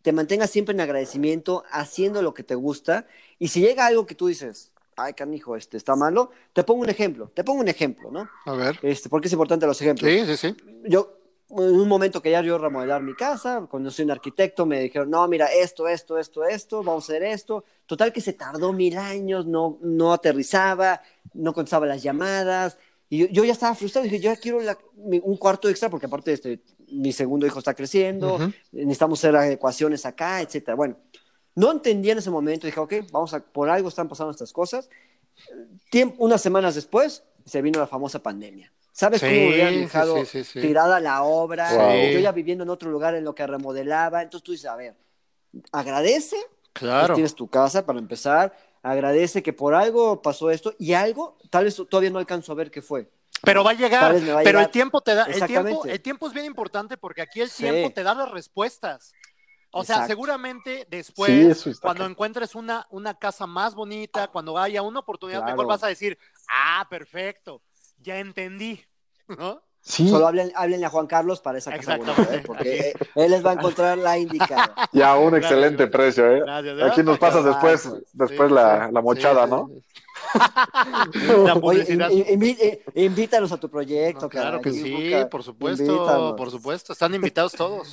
[0.00, 3.06] te mantengas siempre en agradecimiento, haciendo lo que te gusta.
[3.38, 6.88] Y si llega algo que tú dices, ay, canijo, este está malo, te pongo un
[6.88, 8.28] ejemplo, te pongo un ejemplo, ¿no?
[8.46, 8.78] A ver.
[8.82, 10.10] Este, porque es importante los ejemplos.
[10.10, 10.56] Sí, sí, sí.
[10.84, 11.18] Yo,
[11.50, 15.10] en un momento que ya yo remodelar mi casa, cuando soy un arquitecto, me dijeron,
[15.10, 17.64] no, mira, esto, esto, esto, esto, vamos a hacer esto.
[17.84, 21.02] Total que se tardó mil años, no, no aterrizaba,
[21.34, 22.78] no contestaba las llamadas.
[23.08, 25.88] Y yo, yo ya estaba frustrado, dije, yo ya quiero la, mi, un cuarto extra,
[25.88, 28.54] porque aparte este, mi segundo hijo está creciendo, uh -huh.
[28.72, 30.74] necesitamos hacer adecuaciones acá, etcétera.
[30.74, 30.96] Bueno,
[31.54, 34.90] no entendía en ese momento, dije, ok, vamos a, por algo están pasando estas cosas.
[35.90, 38.72] Tiempo, unas semanas después, se vino la famosa pandemia.
[38.92, 41.70] ¿Sabes sí, cómo me hubieran dejado sí, sí, tirada la obra?
[42.10, 44.22] Yo ya viviendo en otro lugar en lo que remodelaba.
[44.22, 44.94] Entonces tú dices, a ver,
[45.70, 46.36] agradece
[46.72, 47.08] claro.
[47.08, 48.56] que tienes tu casa para empezar,
[48.86, 52.70] agradece que por algo pasó esto y algo, tal vez todavía no alcanzo a ver
[52.70, 53.10] qué fue.
[53.42, 54.62] Pero va a llegar, va a pero llegar.
[54.62, 57.92] el tiempo te da, el tiempo, el tiempo es bien importante porque aquí el tiempo
[57.92, 59.12] te da las respuestas.
[59.72, 62.10] O sea, seguramente después, sí, cuando acá.
[62.10, 65.52] encuentres una, una casa más bonita, cuando haya una oportunidad claro.
[65.52, 66.16] mejor, vas a decir,
[66.48, 67.60] ah, perfecto,
[67.98, 68.82] ya entendí,
[69.28, 69.62] ¿no?
[69.86, 70.08] Sí.
[70.08, 72.42] Solo hablen, háblenle a Juan Carlos para esa casa bonita, ¿eh?
[72.44, 74.74] porque él les va a encontrar la indicada.
[74.92, 75.90] Y a un excelente Gracias.
[75.90, 76.40] precio, ¿eh?
[76.40, 79.70] Gracias, Aquí nos pasas después, después sí, la, la, mochada, sí, ¿no?
[81.44, 82.10] la publicidad.
[82.10, 82.58] Oye, inví,
[82.96, 84.22] invítalos a tu proyecto.
[84.22, 86.32] No, claro que sí, busca, por supuesto, invítanos.
[86.32, 86.92] por supuesto.
[86.92, 87.92] Están invitados todos.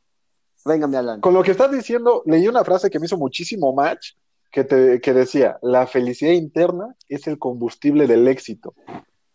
[0.66, 1.22] Venga, mi Alan.
[1.22, 4.10] Con lo que estás diciendo, leí una frase que me hizo muchísimo match,
[4.50, 8.74] que, te, que decía, la felicidad interna es el combustible del éxito.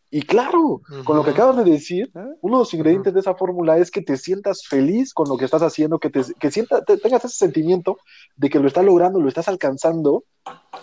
[0.10, 1.04] Y claro, uh -huh.
[1.04, 2.10] con lo que acabas de decir,
[2.42, 3.16] uno de los ingredientes uh -huh.
[3.16, 6.22] de esa fórmula es que te sientas feliz con lo que estás haciendo, que, te,
[6.40, 7.98] que sienta, te, tengas ese sentimiento
[8.38, 10.24] de que lo estás logrando, lo estás alcanzando.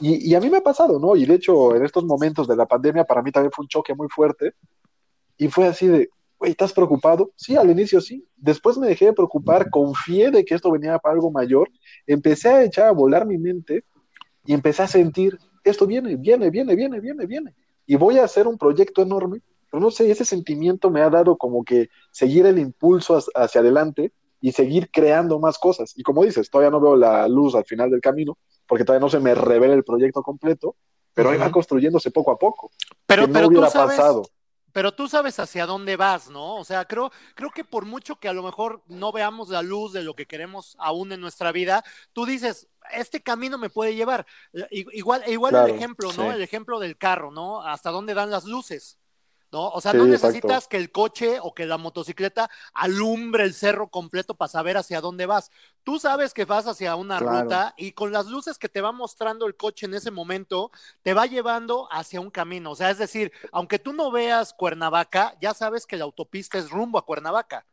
[0.01, 1.17] Y, y, a mí me ha pasado, ¿no?
[1.17, 3.95] Y de hecho, en estos momentos de la pandemia, para mí también fue un choque
[3.95, 4.53] muy fuerte.
[5.39, 7.33] Y fue así de, güey, ¿estás preocupado?
[7.35, 8.27] Sí, al inicio sí.
[8.37, 11.71] Después me dejé de preocupar, confié de que esto venía para algo mayor,
[12.07, 13.85] empecé a echar a volar mi mente
[14.45, 17.55] y empecé a sentir, esto viene, viene, viene, viene, viene, viene
[17.87, 21.37] y voy a hacer un proyecto enorme, pero no sé, ese sentimiento me ha dado
[21.37, 25.93] como que seguir el impulso hacia adelante y seguir creando más cosas.
[25.97, 29.11] Y como dices, todavía no veo la luz al final del camino, porque todavía no
[29.11, 30.77] se me revela el proyecto completo,
[31.13, 31.35] pero uh -huh.
[31.35, 32.71] ahí va construyéndose poco a poco.
[33.07, 34.23] Pero, que pero no tú sabes, pasado.
[34.75, 36.57] Pero tú sabes hacia dónde vas, ¿no?
[36.57, 39.93] O sea, creo, creo que por mucho que a lo mejor no veamos la luz
[39.93, 44.27] de lo que queremos aún en nuestra vida, tú dices, este camino me puede llevar.
[44.73, 46.25] Igual, igual claro, el ejemplo, ¿no?
[46.25, 46.29] Sí.
[46.35, 47.63] El ejemplo del carro, ¿no?
[47.63, 48.99] Hasta dónde dan las luces.
[49.55, 49.69] ¿No?
[49.69, 50.69] O sea, sí, no necesitas exacto.
[50.71, 55.27] que el coche o que la motocicleta alumbre el cerro completo para saber hacia dónde
[55.27, 55.53] vas.
[55.85, 57.43] Tú sabes que vas hacia una claro.
[57.45, 61.15] ruta y con las luces que te va mostrando el coche en ese momento, te
[61.15, 62.73] va llevando hacia un camino.
[62.73, 66.71] O sea, es decir, aunque tú no veas Cuernavaca, ya sabes que la autopista es
[66.71, 67.65] rumbo a Cuernavaca.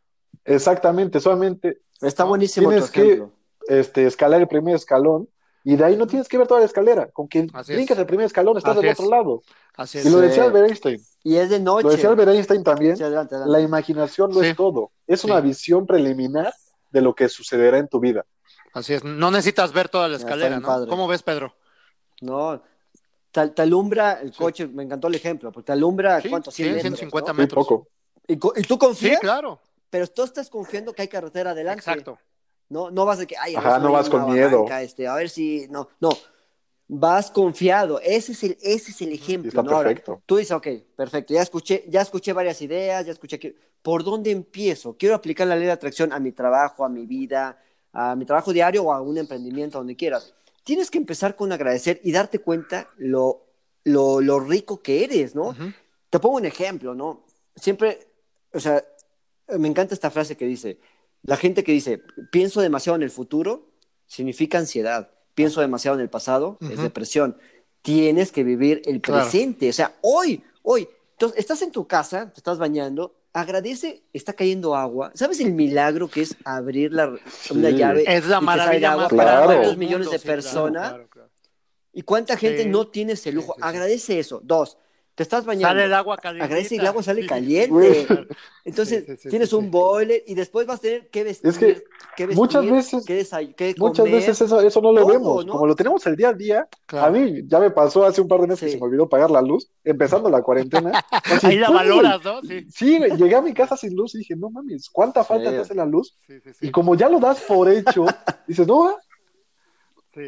[0.46, 1.82] Exactamente, solamente.
[2.00, 3.26] Está buenísimo tienes que
[3.68, 5.28] este, escalar el primer escalón
[5.64, 7.08] y de ahí no tienes que ver toda la escalera.
[7.12, 9.44] Con que brincas el primer escalón, estás Así del otro lado.
[9.76, 11.02] Así y lo decía Albert Einstein.
[11.24, 11.84] Y es de noche.
[11.84, 12.98] Lo decía Albert Einstein también.
[12.98, 13.60] Sí, adelante, adelante.
[13.60, 14.48] La imaginación no sí.
[14.48, 14.92] es todo.
[15.06, 16.54] Es una visión preliminar
[16.90, 18.26] de lo que sucederá en tu vida.
[18.74, 19.04] Así es.
[19.04, 20.68] No necesitas ver toda la escalera, ¿no?
[20.68, 20.90] Padre.
[20.90, 21.54] ¿Cómo ves, Pedro?
[22.22, 22.62] No.
[23.32, 26.52] Te, te alumbra el coche, me encantó el ejemplo, porque te alumbra, ¿cuánto?
[26.52, 27.38] 100 metros, 150 ¿no?
[27.38, 27.66] metros.
[27.66, 27.88] poco.
[28.28, 29.16] ¿Y, ¿Y, tú confías?
[29.16, 29.60] Sí, claro.
[29.90, 31.80] Pero tú estás confiando que hay carretera adelante.
[31.80, 32.18] Exacto.
[32.72, 34.66] No, no vas de que, ay, Ajá, no vas con miedo.
[34.80, 36.10] este, a ver si, no, no,
[36.88, 38.00] vas confiado.
[38.00, 39.50] Ese es el, ese es el ejemplo.
[39.50, 39.78] Está ¿no?
[39.78, 40.12] perfecto.
[40.14, 44.06] Ahora, tú dices, ok, perfecto, ya escuché, ya escuché varias ideas, ya escuché que, ¿por
[44.06, 44.96] dónde empiezo?
[44.98, 48.54] Quiero aplicar la ley de atracción a mi trabajo, a mi vida, a mi trabajo
[48.54, 50.34] diario o a un emprendimiento, donde quieras.
[50.64, 53.48] Tienes que empezar con agradecer y darte cuenta lo,
[53.84, 55.50] lo, lo rico que eres, ¿no?
[55.50, 55.76] Uh -huh.
[56.10, 57.26] Te pongo un ejemplo, ¿no?
[57.54, 58.00] Siempre,
[58.54, 58.82] o sea,
[59.60, 60.80] me encanta esta frase que dice,
[61.24, 63.70] la gente que dice, pienso demasiado en el futuro,
[64.08, 65.12] significa ansiedad.
[65.36, 66.82] Pienso demasiado en el pasado, es Ujú.
[66.84, 67.38] depresión.
[67.82, 69.24] Tienes que vivir el Claro.
[69.24, 70.88] presente, o sea, hoy, hoy.
[71.14, 75.12] Entonces, estás en tu casa, te estás bañando, agradece, está cayendo agua.
[75.16, 77.08] ¿Sabes el milagro que es abrir la,
[77.52, 77.76] una Sí.
[77.76, 78.04] llave?
[78.08, 79.46] Es la maravilla agua más para Claro.
[79.48, 80.90] cuántos del millones de sí, claro, personas?
[80.90, 81.30] claro, claro.
[81.94, 82.70] ¿Y cuánta gente Sí.
[82.70, 83.54] no tiene ese lujo?
[83.54, 83.68] Sí, sí, sí.
[83.68, 84.42] Agradece eso.
[84.44, 84.78] Dos,
[85.14, 85.68] te estás bañando.
[85.68, 86.46] Sale el agua caliente.
[86.46, 87.28] Agradece y el agua sale Sí.
[87.28, 88.28] caliente.
[88.64, 89.70] Entonces, Sí, sí, sí, tienes sí, un sí.
[89.70, 91.50] boiler y después vas a tener que vestir.
[91.50, 91.84] Es que
[92.16, 92.94] qué vestir, muchas veces-
[93.78, 95.46] Muchas veces eso, eso no lo todo, vemos.
[95.46, 95.52] ¿no?
[95.52, 97.08] Como lo tenemos el día a día, Claro.
[97.08, 99.30] a mí ya me pasó hace un par de meses que se me olvidó pagar
[99.32, 100.92] la luz, empezando la cuarentena.
[101.12, 101.76] Así, Ahí la ¡pum!
[101.76, 102.42] valoras, ¿no?
[102.42, 103.00] Sí.
[103.18, 105.56] Llegué a mi casa sin luz y dije, no mames, ¿cuánta falta Sí.
[105.56, 106.16] te hace la luz?
[106.26, 106.68] Sí, sí, sí.
[106.68, 108.06] Y como ya lo das por hecho,
[108.48, 108.96] dices, no,
[110.14, 110.24] Sí.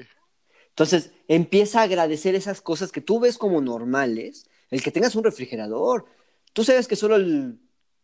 [0.69, 4.47] Entonces, empieza a agradecer esas cosas que tú ves como normales.
[4.73, 6.05] El que tengas un refrigerador.
[6.51, 7.59] Tú sabes que solo el,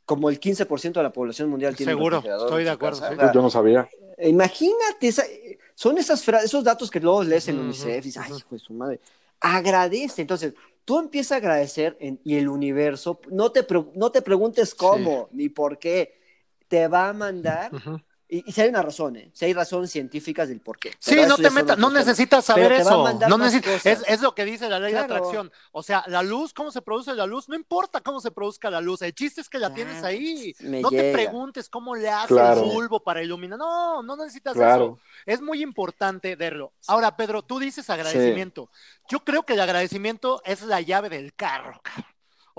[0.05, 2.47] como el 15% de la población mundial tiene Seguro, un refrigerador.
[2.47, 3.09] estoy de acuerdo, casa.
[3.09, 3.15] sí.
[3.15, 3.89] O sea, yo no sabía.
[4.19, 5.25] Imagínate, esa-
[5.73, 8.59] son esas esos datos que luego lees en Ujú, UNICEF y dices, ay, hijo de
[8.59, 8.99] su madre.
[9.39, 10.21] Agradece.
[10.21, 10.53] Entonces,
[10.85, 15.29] tú empiezas a agradecer en- y el universo, no te, pre- no te preguntes cómo
[15.31, 16.19] ni por qué,
[16.67, 17.71] te va a mandar.
[18.31, 19.31] Y, y si hay una razón, ¿eh?
[19.33, 20.93] Si hay razones científicas del por qué.
[20.99, 23.11] Sí, no te metas, no necesitas saber eso.
[23.27, 23.85] No más necesi- cosas.
[23.87, 25.51] es, es lo que dice la ley de atracción.
[25.71, 27.49] O sea, la luz, ¿cómo se produce la luz?
[27.49, 29.01] No importa cómo se produzca la luz.
[29.01, 30.53] El chiste es que la tienes ahí.
[30.59, 32.63] me No te preguntes cómo le hace Claro.
[32.63, 33.57] el bulbo para iluminar.
[33.57, 34.99] No, no necesitas Claro.
[34.99, 34.99] eso.
[35.25, 36.71] Es muy importante verlo.
[36.87, 38.69] Ahora, Pedro, tú dices agradecimiento.
[39.09, 41.81] Yo creo que el agradecimiento es la llave del carro.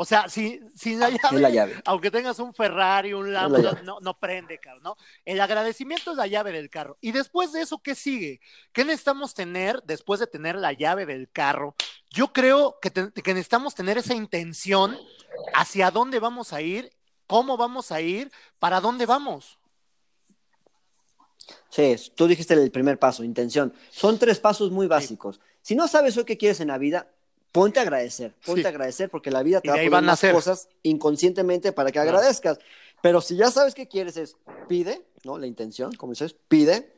[0.02, 1.82] O sea, si, sin la llave, la llave.
[1.84, 4.96] aunque tengas un Ferrari, un Lambo, no, no prende, cabrón, ¿no?
[5.26, 6.96] El agradecimiento es la llave del carro.
[7.02, 8.40] Y después de eso, ¿qué sigue?
[8.72, 11.74] ¿Qué necesitamos tener después de tener la llave del carro?
[12.08, 14.96] Yo creo que, te- que necesitamos tener esa intención
[15.52, 16.90] hacia dónde vamos a ir,
[17.26, 19.58] cómo vamos a ir, para dónde vamos.
[21.68, 23.74] Sí, tú dijiste el primer paso, intención.
[23.90, 25.40] Son tres pasos muy básicos.
[25.60, 27.10] Si no sabes hoy qué quieres en la vida,
[27.52, 28.34] ponte a agradecer.
[28.44, 28.66] Ponte Sí.
[28.66, 30.32] a agradecer porque la vida te Y va a poner ser.
[30.34, 32.10] cosas inconscientemente para que Claro.
[32.10, 32.58] agradezcas.
[33.02, 34.36] Pero si ya sabes qué quieres es
[34.68, 35.38] pide, ¿no?
[35.38, 36.92] La intención, como dices, pide,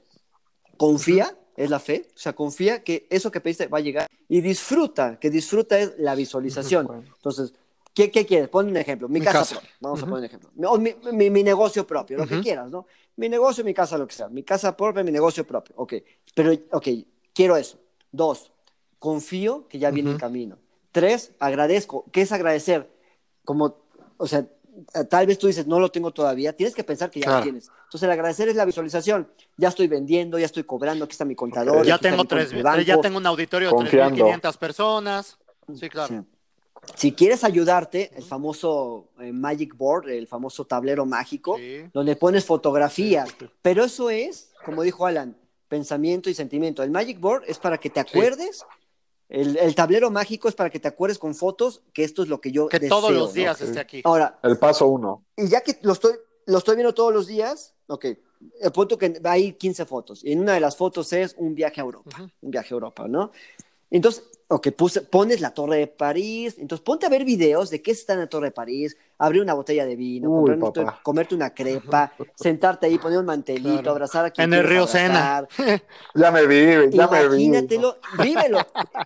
[0.76, 4.40] confía, es la fe, o sea, confía que eso que pediste va a llegar y
[4.40, 7.04] disfruta, que disfruta es la visualización.
[7.16, 7.52] Entonces,
[7.94, 8.48] ¿qué, qué quieres?
[8.48, 9.54] Pon un ejemplo, mi, Mi casa, casa.
[9.56, 10.50] propia, vamos a poner un ejemplo.
[10.54, 12.86] Mi, o mi, mi- mi negocio propio, lo que quieras, ¿no?
[13.16, 14.28] Mi negocio, mi casa, lo que sea.
[14.28, 15.74] Mi casa propia, mi negocio propio.
[15.78, 15.94] Ok,
[16.34, 16.88] pero, ok,
[17.34, 17.78] quiero eso.
[18.10, 18.50] Dos,
[19.02, 20.58] confío que ya viene el camino.
[20.92, 22.04] Tres, agradezco.
[22.12, 22.88] ¿Qué es agradecer?
[23.44, 23.74] Como,
[24.16, 24.46] o sea,
[25.10, 27.68] tal vez tú dices, no lo tengo todavía, tienes que pensar que ya lo tienes.
[27.86, 29.28] Entonces, el agradecer es la visualización.
[29.56, 31.84] Ya estoy vendiendo, ya estoy cobrando, aquí está mi contador.
[31.84, 32.52] Ya tengo tres,
[32.86, 34.24] ya tengo un auditorio de Confiando.
[34.24, 35.36] 3.500 personas.
[35.74, 36.24] Sí, claro.
[36.86, 36.94] Sí.
[36.94, 41.88] Si quieres ayudarte, el famoso eh, Magic Board, el famoso tablero mágico, Sí.
[41.92, 43.28] donde pones fotografías.
[43.30, 43.52] Sí, sí, sí.
[43.62, 45.36] Pero eso es, como dijo Alan,
[45.66, 46.84] pensamiento y sentimiento.
[46.84, 48.64] El Magic Board es para que te acuerdes.
[49.32, 52.38] El, el tablero mágico es para que te acuerdes con fotos que esto es lo
[52.42, 53.32] que yo Que deseo, todos los ¿no?
[53.32, 53.66] días Ok.
[53.66, 54.02] esté aquí.
[54.04, 55.24] Ahora, El paso uno.
[55.36, 56.12] y ya que lo estoy,
[56.44, 58.04] lo estoy viendo todos los días, ok,
[58.60, 60.22] el punto que hay 15 fotos.
[60.22, 63.08] Y en una de las fotos es un viaje a Europa, un viaje a Europa,
[63.08, 63.32] ¿no?
[63.90, 67.90] Entonces, ok, puse- pones la Torre de París, entonces ponte a ver videos de qué
[67.92, 71.54] está en la Torre de París, abrir una botella de vino, Uy, un- comerte una
[71.54, 73.90] crepa, sentarte ahí, poner un mantelito, Claro.
[73.92, 75.46] abrazar a quien En el río Sena.
[76.14, 77.44] Ya me vi, ya me vi.
[77.44, 78.58] Imagínatelo, vívelo.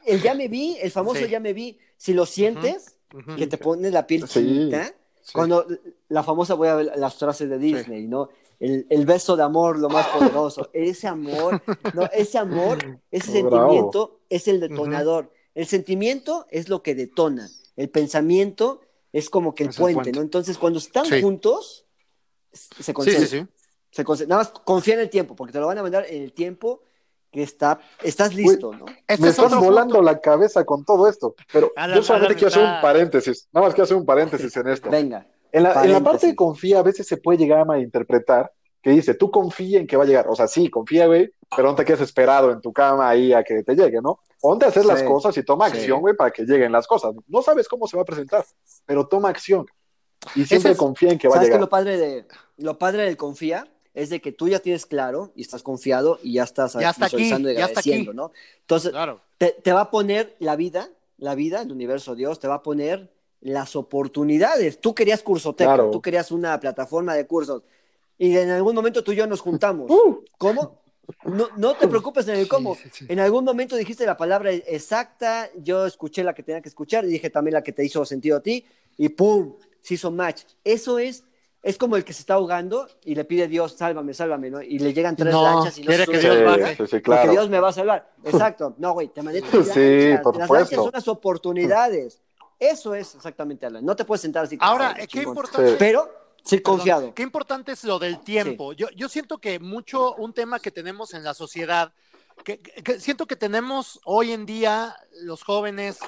[0.05, 1.29] El ya me vi, el famoso Sí.
[1.29, 2.97] ya me vi, si lo sientes,
[3.37, 4.41] que te pones la piel Sí.
[4.41, 4.85] chinita,
[5.23, 5.33] Sí.
[5.33, 5.67] cuando
[6.09, 8.29] la famosa voy a ver las frases de Disney, ¿no?
[8.59, 10.71] El, el beso de amor, lo más poderoso.
[10.73, 11.63] Ese amor,
[11.95, 12.79] no, ese amor,
[13.11, 13.59] ese Bravo.
[13.69, 15.31] sentimiento es el detonador.
[15.55, 17.49] El sentimiento es lo que detona.
[17.77, 18.81] El pensamiento
[19.19, 20.13] es como que el puente.
[20.13, 20.21] ¿no?
[20.21, 21.23] Entonces, cuando están Sí.
[21.23, 21.87] juntos,
[22.53, 23.27] se Sí, concentran.
[23.29, 23.47] sí, sí.
[23.91, 26.33] Se Nada más confía en el tiempo, porque te lo van a mandar en el
[26.35, 26.83] tiempo
[27.31, 28.85] que está, estás listo, ¿no?
[29.07, 30.03] Este me es estás volando punto.
[30.03, 33.85] la cabeza con todo esto, pero yo solamente quiero hacer un paréntesis, nada más quiero
[33.85, 34.91] hacer un paréntesis en esto.
[34.91, 35.27] Venga.
[35.53, 38.53] En la, en la parte de confía a veces se puede llegar a malinterpretar
[38.87, 41.67] que dice, tú confía en que va a llegar, o sea, sí, confía, güey, pero
[41.67, 44.21] no te quedes esperado en tu cama ahí a que te llegue, ¿no?
[44.41, 45.79] Ponte a hacer las cosas y toma Sí.
[45.79, 47.13] acción, güey, para que lleguen las cosas.
[47.27, 48.45] No sabes cómo se va a presentar,
[48.85, 49.67] pero toma acción.
[50.37, 51.61] Y siempre es- confía en que va a ¿Sabes que llegar.
[51.63, 52.27] lo padre, de,
[52.59, 56.35] lo padre del confía es de que tú ya tienes claro y estás confiado y
[56.35, 57.91] ya estás Ya está aquí, visualizando y ya está aquí.
[57.91, 58.33] agradeciendo, ¿no?
[58.61, 59.21] Entonces, Claro.
[59.37, 62.63] te, te va a poner la vida, la vida, el universo Dios, te va a
[62.63, 64.81] poner las oportunidades.
[64.81, 65.91] Tú querías Cursoteca, Claro.
[65.91, 67.63] tú querías una plataforma de cursos
[68.19, 69.91] y en algún momento tú y yo nos juntamos.
[69.91, 70.81] Uh, ¿Cómo?
[71.25, 72.75] No, no te preocupes en el cómo.
[72.75, 73.07] Sí, sí, sí.
[73.09, 77.09] En algún momento dijiste la palabra exacta, yo escuché la que tenía que escuchar y
[77.09, 78.65] dije también la que te hizo sentido a ti
[78.97, 79.55] y ¡pum!
[79.83, 80.43] Se hizo match.
[80.65, 81.23] Eso es
[81.63, 84.63] es como el que se está ahogando y le pide a Dios, sálvame, sálvame, ¿no?
[84.63, 86.19] Y le llegan tres No, lanchas y no quiere que.
[86.19, 86.67] Dios baje.
[86.71, 87.31] sí, sí, Porque claro.
[87.33, 88.13] Dios me va a salvar.
[88.25, 88.75] Exacto.
[88.79, 90.21] No, güey, te mandé tres Sí, lanchas.
[90.23, 92.21] por Las lanchas son las oportunidades.
[92.59, 93.85] Eso es exactamente, Alan.
[93.85, 94.57] No te puedes sentar así.
[94.61, 95.29] Ahora, "Ay, qué chingón".
[95.29, 95.71] importante.
[95.71, 95.77] Sí.
[95.79, 96.09] Pero,
[96.47, 97.15] sí, Perdón, confiado.
[97.15, 98.73] Qué importante es lo del tiempo.
[98.73, 101.93] Yo, yo siento que mucho un tema que tenemos en la sociedad,
[102.45, 105.99] que, que siento que tenemos hoy en día los jóvenes,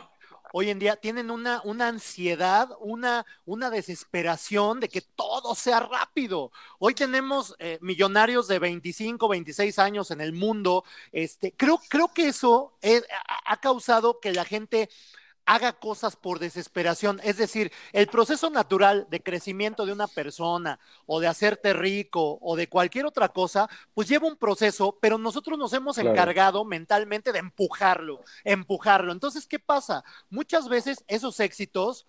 [0.53, 6.53] hoy en día tienen una, una ansiedad, una, una desesperación de que todo sea rápido.
[6.79, 10.85] Hoy tenemos eh, millonarios de 25, 26 años en el mundo.
[11.13, 14.89] Este, creo, creo que eso es- ha- ha causado que la gente
[15.49, 17.21] haga cosas por desesperación.
[17.25, 22.55] Es decir, el proceso natural de crecimiento de una persona o de hacerte rico o
[22.55, 26.11] de cualquier otra cosa, pues lleva un proceso, pero nosotros nos hemos Claro.
[26.11, 29.11] encargado mentalmente de empujarlo, empujarlo.
[29.11, 30.05] Entonces, ¿qué pasa?
[30.29, 32.07] Muchas veces esos éxitos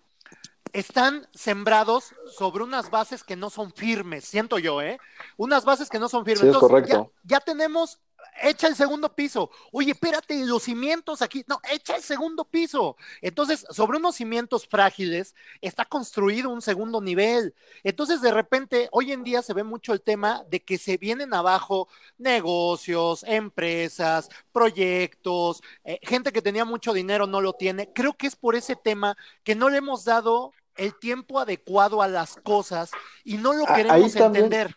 [0.74, 4.98] están sembrados sobre unas bases que no son firmes, siento yo, ¿eh?
[5.38, 6.42] Unas bases que no son firmes.
[6.42, 7.12] Sí, es Entonces, correcto.
[7.24, 7.98] Ya, ya tenemos,
[8.42, 9.50] echa el segundo piso.
[9.72, 11.44] Oye, espérate, los cimientos aquí.
[11.46, 12.96] No, echa el segundo piso.
[13.20, 17.54] Entonces, sobre unos cimientos frágiles está construido un segundo nivel.
[17.84, 21.34] Entonces, de repente, hoy en día se ve mucho el tema de que se vienen
[21.34, 21.88] abajo
[22.18, 27.92] negocios, empresas, proyectos, eh, gente que tenía mucho dinero no lo tiene.
[27.92, 32.08] Creo que es por ese tema que no le hemos dado el tiempo adecuado a
[32.08, 32.90] las cosas
[33.24, 34.76] y no lo Ah, queremos ahí también- entender.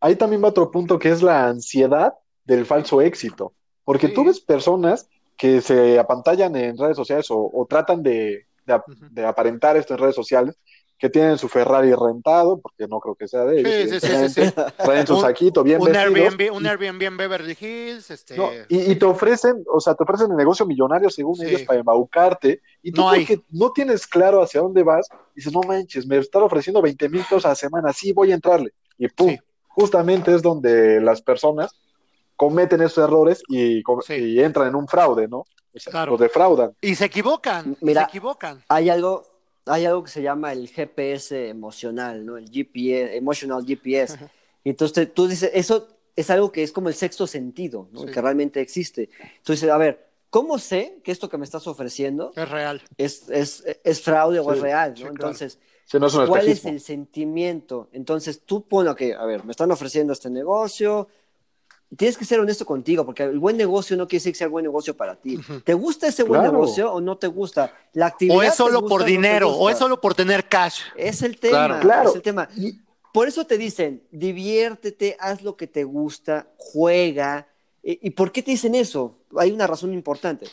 [0.00, 2.12] Ahí también va otro punto que es la ansiedad
[2.44, 3.52] del falso éxito.
[3.84, 4.14] Porque Sí.
[4.14, 8.80] tú ves personas que se apantallan en redes sociales o, o tratan de, de
[9.10, 10.56] de aparentar esto en redes sociales,
[10.96, 14.54] que tienen su Ferrari rentado, porque no creo que sea de ellos, Sí, sí, sí,
[14.78, 18.92] traen su saquito bien Un vestidos, Airbnb, un Airbnb en Beverly Hills, este, no, y,
[18.92, 22.92] y te ofrecen, o sea, te ofrecen el negocio millonario según ellos para embaucarte, y
[22.92, 23.26] tú No hay.
[23.26, 27.22] porque no tienes claro hacia dónde vas, dices, no manches, me están ofreciendo 20 mil
[27.22, 28.72] pesos a la semana, sí, voy a entrarle.
[28.96, 29.36] Y pum,
[29.68, 31.74] justamente es donde las personas
[32.36, 34.14] cometen esos errores y, Sí.
[34.14, 35.38] y entran en un fraude, ¿no?
[35.38, 35.46] O
[35.78, 36.12] sea, Claro.
[36.12, 36.72] los defraudan.
[36.80, 38.02] y se equivocan, Mira.
[38.02, 38.62] se equivocan.
[38.68, 39.24] Hay algo,
[39.66, 42.36] hay algo que se llama el GPS emocional, ¿no?
[42.36, 44.18] El GPS, Emotional GPS.
[44.62, 48.00] Y entonces te- tú dices, eso es algo que es como el sexto sentido, ¿no?
[48.02, 48.06] Sí.
[48.06, 49.10] Que realmente existe.
[49.38, 52.82] Entonces, a ver, ¿cómo sé que esto que me estás ofreciendo Es real.
[52.96, 54.96] es, es, es fraude o Sí, es real, ¿no?
[54.96, 55.14] sí, claro.
[55.16, 56.70] Entonces, Si no es un ¿cuál es espejismo.
[56.70, 57.88] el sentimiento?
[57.92, 61.08] Entonces, tú pones que, a ver, me están ofreciendo este negocio.
[61.96, 64.50] Tienes que ser honesto contigo, porque el buen negocio no quiere decir que sea el
[64.50, 65.38] buen negocio para ti.
[65.64, 66.52] ¿Te gusta ese buen Claro.
[66.52, 67.72] negocio o no te gusta?
[67.92, 70.48] La actividad O es solo gusta por o no dinero, o es solo por tener
[70.48, 70.80] cash.
[70.96, 71.80] Es el tema, Claro.
[71.80, 72.10] Claro.
[72.10, 72.48] es el tema.
[73.12, 77.46] Por eso te dicen, diviértete, haz lo que te gusta, juega.
[77.82, 79.18] ¿Y, y por qué te dicen eso?
[79.36, 80.46] Hay una razón importante.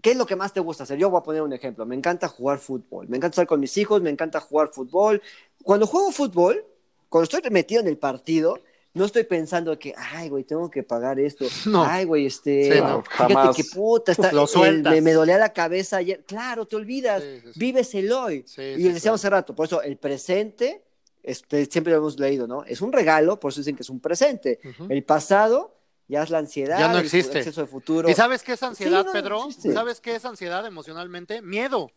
[0.00, 0.98] ¿Qué es lo que más te gusta hacer?
[0.98, 1.84] Yo voy a poner un ejemplo.
[1.84, 3.08] Me encanta jugar fútbol.
[3.08, 5.20] Me encanta estar con mis hijos, me encanta jugar fútbol.
[5.62, 6.64] Cuando juego fútbol,
[7.08, 8.58] cuando estoy metido en el partido,
[8.94, 11.46] no estoy pensando que, ay, güey, tengo que pagar esto.
[11.66, 11.84] No.
[11.84, 13.56] Ay, güey, este, Sí, no, fíjate jamás.
[13.56, 16.24] que puta, está, Lo el- me, me dolía la cabeza ayer.
[16.26, 18.44] Claro, te olvidas, Sí, vives el hoy.
[18.58, 20.82] Y lo decíamos hace rato, por eso el presente,
[21.22, 22.64] este, siempre lo hemos leído, ¿no?
[22.64, 24.58] Es un regalo, por eso dicen que es un presente.
[24.88, 25.76] El pasado
[26.08, 27.38] ya es la ansiedad, Ya no el existe.
[27.38, 28.10] exceso de futuro.
[28.10, 29.48] ¿Y sabes qué es ansiedad, no, Pedro?
[29.72, 31.40] ¿Sabes qué es ansiedad emocionalmente?
[31.40, 31.90] Miedo.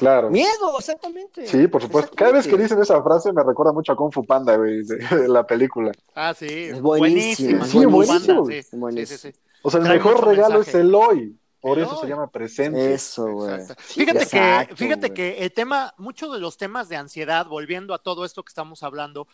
[0.00, 0.30] Claro.
[0.30, 1.46] Miedo, exactamente.
[1.46, 2.12] Sí, por supuesto.
[2.16, 4.96] Cada vez que dicen esa frase me recuerda mucho a Kung Fu Panda, güey, de,
[4.96, 5.92] de la película.
[6.14, 6.46] Ah, sí.
[6.48, 8.42] Es buenísimo, Fu buenísimo.
[8.46, 8.62] Panda, sí.
[8.62, 9.18] Sí, Buenísimo.
[9.18, 9.38] sí, sí.
[9.62, 10.78] O sea, el Trae mejor regalo mensaje.
[10.78, 11.36] es el hoy.
[11.60, 12.94] Por El eso se llama presente.
[12.94, 13.60] Eso, güey.
[13.76, 15.14] Fíjate exacto, que, fíjate güey.
[15.14, 18.82] que el tema, muchos de los temas de ansiedad, volviendo a todo esto que estamos
[18.82, 19.28] hablando,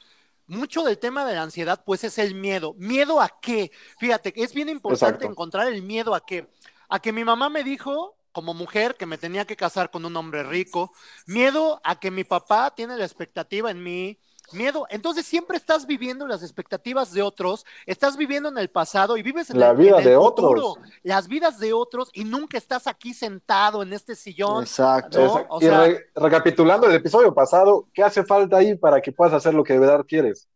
[0.48, 2.74] mucho del tema de la ansiedad, pues es el miedo.
[2.78, 3.70] ¿Miedo a qué?
[4.00, 5.26] Fíjate, que es bien importante Exacto.
[5.30, 6.48] encontrar el miedo a qué.
[6.88, 10.14] A que mi mamá me dijo, como mujer, que me tenía que casar con un
[10.14, 10.92] hombre rico.
[11.26, 14.18] Miedo a que mi papá tiene la expectativa en mí.
[14.52, 14.86] Miedo.
[14.90, 19.48] Entonces siempre estás viviendo las expectativas de otros, estás viviendo en el pasado y vives
[19.48, 20.72] en La el, vida en el de futuro.
[20.72, 20.88] otros.
[21.02, 24.64] Las vidas de otros y nunca estás aquí sentado en este sillón.
[24.64, 25.18] Exacto.
[25.18, 25.26] ¿no?
[25.28, 25.54] Exacto.
[25.54, 29.54] O y re- recapitulando el episodio pasado, ¿qué hace falta ahí para que puedas hacer
[29.54, 30.46] lo que de verdad quieres?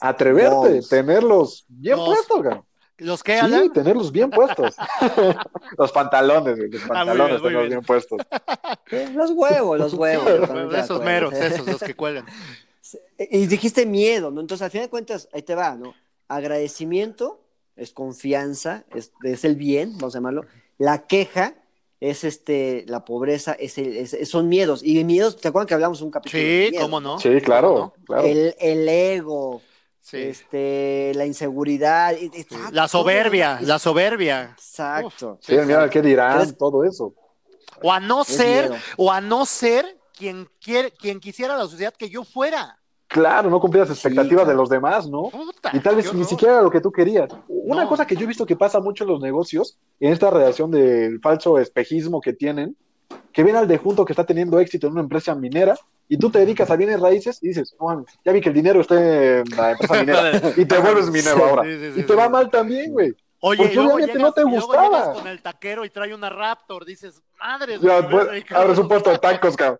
[0.00, 2.42] Atreverte, tenerlos bien puestos,
[2.98, 3.72] ¿Los que, Sí, Alan?
[3.72, 4.76] tenerlos bien puestos.
[5.78, 7.80] los pantalones, los Ah, muy pantalones, bien, muy tenerlos bien.
[8.90, 9.00] bien.
[9.00, 10.70] Eh, Los huevos, los huevos.
[10.72, 12.26] de Esos meros, esos, los que cuelgan.
[13.18, 14.40] Y dijiste miedo, ¿no?
[14.40, 15.94] Entonces, al final de cuentas, ahí te va, ¿no?
[16.28, 17.40] Agradecimiento
[17.76, 20.44] es confianza, es, es el bien, vamos a llamarlo.
[20.78, 21.54] La queja
[22.00, 24.82] es este, la pobreza, es el- es- son miedos.
[24.82, 26.42] Y miedos, ¿te acuerdas que hablamos un capítulo?
[26.42, 26.82] de Sí, miedo?
[26.84, 27.18] cómo no.
[27.18, 28.04] Sí, claro, ¿Cómo no?
[28.04, 28.22] claro.
[28.26, 29.62] El, el ego,
[30.10, 30.16] Sí.
[30.16, 32.14] este, la inseguridad.
[32.72, 34.54] La soberbia, la soberbia.
[34.56, 35.38] Exacto.
[35.42, 36.56] Sí, mira, ¿qué dirán?
[36.56, 37.12] Todo eso.
[37.82, 38.82] O a no Es ser, miedo.
[38.96, 42.78] o a no ser quien, quiere, quien quisiera la sociedad que yo fuera.
[43.06, 44.48] Claro, no cumplías expectativas claro.
[44.50, 45.24] de los demás, ¿no?
[45.30, 47.28] Puta, Y tal vez ni siquiera era lo que tú querías.
[47.46, 47.88] Una No.
[47.90, 51.20] cosa que yo he visto que pasa mucho en los negocios, en esta relación del
[51.20, 52.76] falso espejismo que tienen,
[53.32, 55.76] que ven al de junto que está teniendo éxito en una empresa minera
[56.08, 58.80] y tú te dedicas a bienes raíces y dices, "Oh, ya vi que el dinero
[58.80, 61.62] está en la empresa minera y te vuelves minero ahora.
[61.64, 63.14] Sí, sí, sí, y te va mal también, güey.
[63.40, 64.88] Oye, Porque y luego obviamente llegas, no te y luego gustaba.
[64.88, 69.10] llegas con el taquero y trae una Raptor, dices, madre, Ya, pues, abres un puesto
[69.10, 69.78] de tacos, cabrón.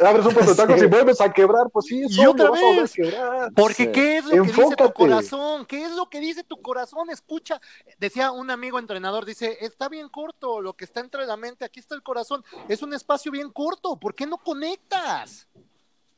[0.00, 0.86] Abres un puesto de tacos Sí.
[0.86, 2.92] y vuelves a quebrar, pues sí, es Y otra obvio, vas a volver a vez.
[2.92, 3.52] quebrar.
[3.54, 3.92] Porque Sí.
[3.92, 5.66] ¿qué es lo que dice tu corazón?
[5.66, 7.10] ¿Qué es lo que dice tu corazón?
[7.10, 7.60] Escucha,
[7.98, 11.78] decía un amigo entrenador, dice, está bien corto lo que está entre la mente, aquí
[11.80, 15.46] está el corazón, es un espacio bien corto, ¿por qué no conectas?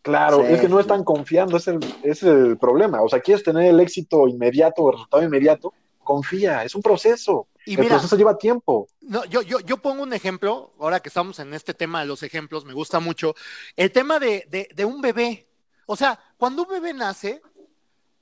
[0.03, 0.53] Claro, Sí.
[0.53, 3.03] es que no están confiando, es el, es el problema.
[3.03, 5.73] O sea, quieres tener el éxito inmediato, el resultado inmediato,
[6.03, 7.49] confía, es un proceso.
[7.67, 8.87] Y el mira, proceso lleva tiempo.
[9.01, 12.23] No, yo, yo, yo pongo un ejemplo, ahora que estamos en este tema de los
[12.23, 13.35] ejemplos, me gusta mucho,
[13.77, 15.47] el tema de, de, de un bebé.
[15.87, 17.41] O sea, cuando un bebé nace,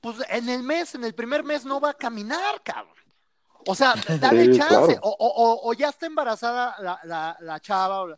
[0.01, 2.93] pues en el mes, en el primer mes no va a caminar, cabrón.
[3.67, 4.75] O sea, dale Sí, chance.
[4.75, 4.99] claro.
[5.01, 8.17] O, o- o- o ya está embarazada la, la, la chava, o la-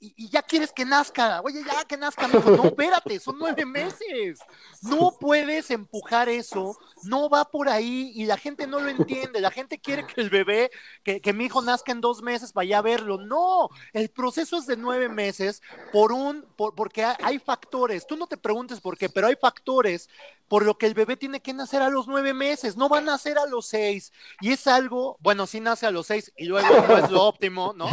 [0.00, 1.40] y, y ya quieres que nazca.
[1.42, 2.50] Oye, ya que nazca, mijo.
[2.50, 4.38] No, espérate, son nueve meses.
[4.82, 6.76] No puedes empujar eso.
[7.04, 9.40] No va por ahí y la gente no lo entiende.
[9.40, 10.70] La gente quiere que el bebé,
[11.02, 13.18] que, que mi hijo nazca en dos meses para ya verlo.
[13.18, 15.62] No, el proceso es de nueve meses
[15.92, 18.06] por un, por, porque hay, hay factores.
[18.06, 20.08] Tú no te preguntes por qué, pero hay factores
[20.52, 22.76] por lo que el bebé tiene que nacer a los nueve meses.
[22.76, 24.12] No va a nacer a los seis.
[24.38, 27.72] Y es algo, bueno, sí nace a los seis y luego no es lo óptimo,
[27.74, 27.88] ¿no?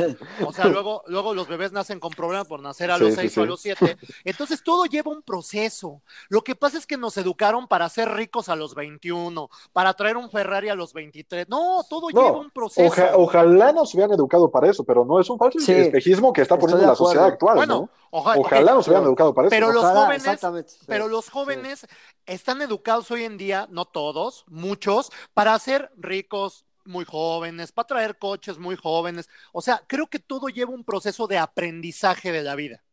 [0.46, 3.34] O sea, luego, luego los bebés nacen con problemas por nacer a los sí, seis
[3.34, 3.40] sí.
[3.40, 3.98] o a los siete.
[4.24, 6.02] Entonces todo lleva un proceso.
[6.30, 10.18] Lo que pasa es que nos educaron para ser ricos a los 21, para traer
[10.18, 11.48] un Ferrari a los 23.
[11.50, 12.88] No, todo No, lleva un proceso.
[12.88, 16.42] Oja- ojalá nos hubieran educado para eso, pero no es un falso Sí, espejismo que
[16.42, 17.90] está poniendo la sociedad actual, bueno, ¿no?
[18.12, 19.52] oja- Ojalá nos hubieran educado para eso.
[19.56, 20.80] pero los Ojalá, jóvenes-.
[20.88, 21.88] Pero los jóvenes
[22.26, 28.18] están educados hoy en día, no todos, muchos, para ser ricos muy jóvenes, para traer
[28.18, 29.30] coches muy jóvenes.
[29.54, 32.84] O sea, creo que todo lleva un proceso de aprendizaje de la vida.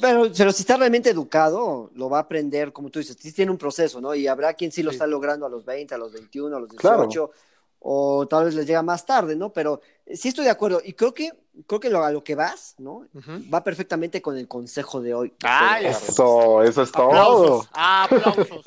[0.00, 3.52] Pero, pero si está realmente educado, lo va a aprender, como tú dices, sí tiene
[3.52, 4.14] un proceso, ¿no?
[4.14, 4.96] Y habrá quien sí lo Sí.
[4.96, 7.30] está logrando a los 20, a los 21, a los 18, Claro.
[7.78, 9.52] o tal vez les llega más tarde, ¿no?
[9.52, 10.80] Pero eh, sí estoy de acuerdo.
[10.84, 11.30] Y creo que,
[11.68, 13.06] creo que lo, a lo que vas, ¿no?
[13.52, 15.32] Va perfectamente con el consejo de hoy.
[15.44, 17.06] Ay, Eso, eso es todo.
[17.06, 18.64] Aplausos, aplausos.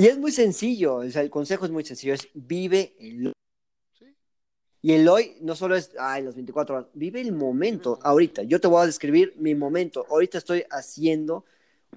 [0.00, 3.32] Y es muy sencillo, o sea, el consejo es muy sencillo, es vive el hoy.
[3.98, 4.06] Sí.
[4.80, 8.44] Y el hoy no solo es, ay, las 24 horas, vive el momento, ahorita.
[8.44, 10.06] Yo te voy a describir mi momento.
[10.08, 11.44] Ahorita estoy haciendo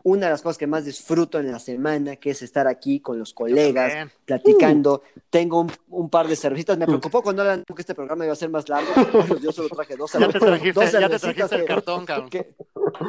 [0.02, 3.20] una de las cosas que más disfruto en la semana, que es estar aquí con
[3.20, 5.04] los colegas, platicando.
[5.30, 6.78] Tengo un, un par de cervecitas.
[6.78, 8.90] Me preocupó cuando hablan que este programa iba a ser más largo.
[9.42, 12.06] Yo solo traje dos, Ya te trajiste, dos ya te cervecitas trajiste el que- cartón,
[12.06, 12.30] cabrón.
[12.30, 12.56] que,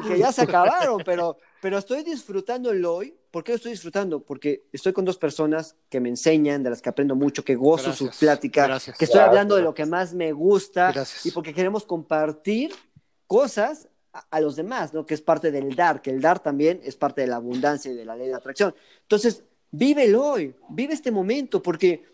[0.06, 3.16] que ya se acabaron, pero, pero estoy disfrutando el hoy.
[3.32, 4.20] ¿Por qué lo estoy disfrutando?
[4.22, 7.86] Porque estoy con dos personas que me enseñan, de las que aprendo mucho, que gozo
[7.86, 8.96] Gracias, su plática, gracias.
[8.96, 9.28] que estoy Gracias.
[9.30, 11.26] hablando de lo que más me gusta Gracias.
[11.26, 12.72] y porque queremos compartir
[13.26, 15.04] cosas a, a los demás, ¿no?
[15.04, 17.94] Que es parte del dar, que el dar también es parte de la abundancia y
[17.94, 18.74] de la ley de atracción.
[19.02, 22.04] Entonces, vive el hoy, vive este momento, porque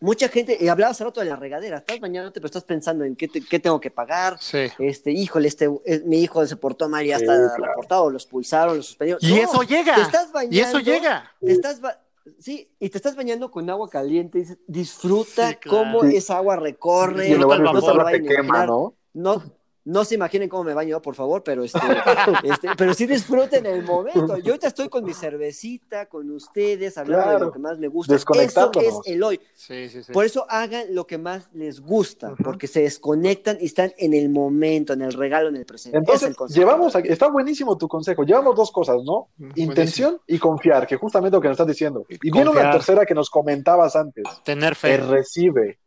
[0.00, 3.16] mucha gente, y hablabas hace rato de la regadera, estás bañándote, pero estás pensando en
[3.16, 4.66] qué, te- qué tengo que pagar, Sí.
[4.78, 7.48] este, híjole, este, eh, mi hijo se portó mal y ya Sí, claro.
[7.58, 9.20] reportado, lo expulsaron, lo suspendieron.
[9.24, 9.94] Y No, eso llega.
[9.94, 10.54] Te estás bañando.
[10.56, 11.32] Y eso llega.
[11.40, 12.02] Te estás ba-
[12.40, 15.78] Sí, y te estás bañando con agua caliente, y dices, disfruta Sí, claro.
[15.78, 16.16] cómo Sí.
[16.16, 17.28] esa agua recorre.
[17.28, 18.66] Y lo disfrutarla vayan te a quema.
[18.66, 18.94] ¿no?
[19.14, 19.42] No,
[19.86, 21.78] no se imaginen cómo me baño por favor, pero este,
[22.44, 24.36] este, pero sí disfruten el momento.
[24.42, 28.14] Yo ahorita estoy con mi cervecita, con ustedes, hablando de lo que más me gusta.
[28.14, 29.40] Eso es el hoy.
[29.54, 30.12] Sí, sí, sí.
[30.12, 34.28] Por eso hagan lo que más les gusta, porque se desconectan y están en el
[34.28, 35.96] momento, en el regalo, en el presente.
[35.98, 36.60] Ese es Entonces, el consejo.
[36.60, 38.24] llevamos, a- está buenísimo tu consejo.
[38.24, 39.28] Llevamos dos cosas, ¿no?
[39.36, 39.70] Buenísimo.
[39.72, 42.04] Intención y confiar, que justamente lo que nos estás diciendo.
[42.08, 42.72] Y viene una Confiar.
[42.72, 44.24] tercera que nos comentabas antes.
[44.44, 44.94] Tener fe.
[44.96, 45.78] El recibe.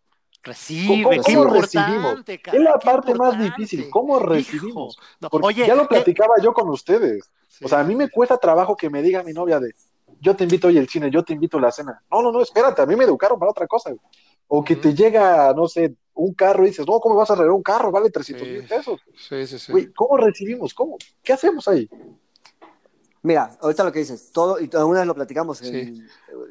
[0.41, 2.15] Recibe, ¿Cómo- qué cómo recibimos?
[2.27, 3.89] Es la parte más difícil.
[3.89, 4.97] ¿Cómo recibimos?
[5.29, 7.29] Porque Oye, ya lo eh, platicaba yo con ustedes.
[7.47, 9.73] sí, O sea, a mí me cuesta trabajo que me diga mi novia de,
[10.21, 12.01] yo te invito hoy al cine, yo te invito a la cena.
[12.09, 13.89] No, no, no, espérate, a mí me educaron para otra cosa.
[13.89, 14.01] güey.
[14.47, 17.51] O que te llega, no sé, un carro y dices, no, ¿cómo vas a arreglar
[17.53, 17.91] un carro?
[17.91, 18.53] Vale 300 Sí.
[18.53, 18.99] mil pesos.
[19.15, 19.71] Sí, sí, sí.
[19.71, 20.73] Güey, ¿cómo recibimos?
[20.73, 20.97] ¿Cómo?
[21.21, 21.89] ¿Qué hacemos ahí?
[23.21, 26.03] Mira, ahorita lo que dices, todo, y alguna vez lo platicamos en, Sí.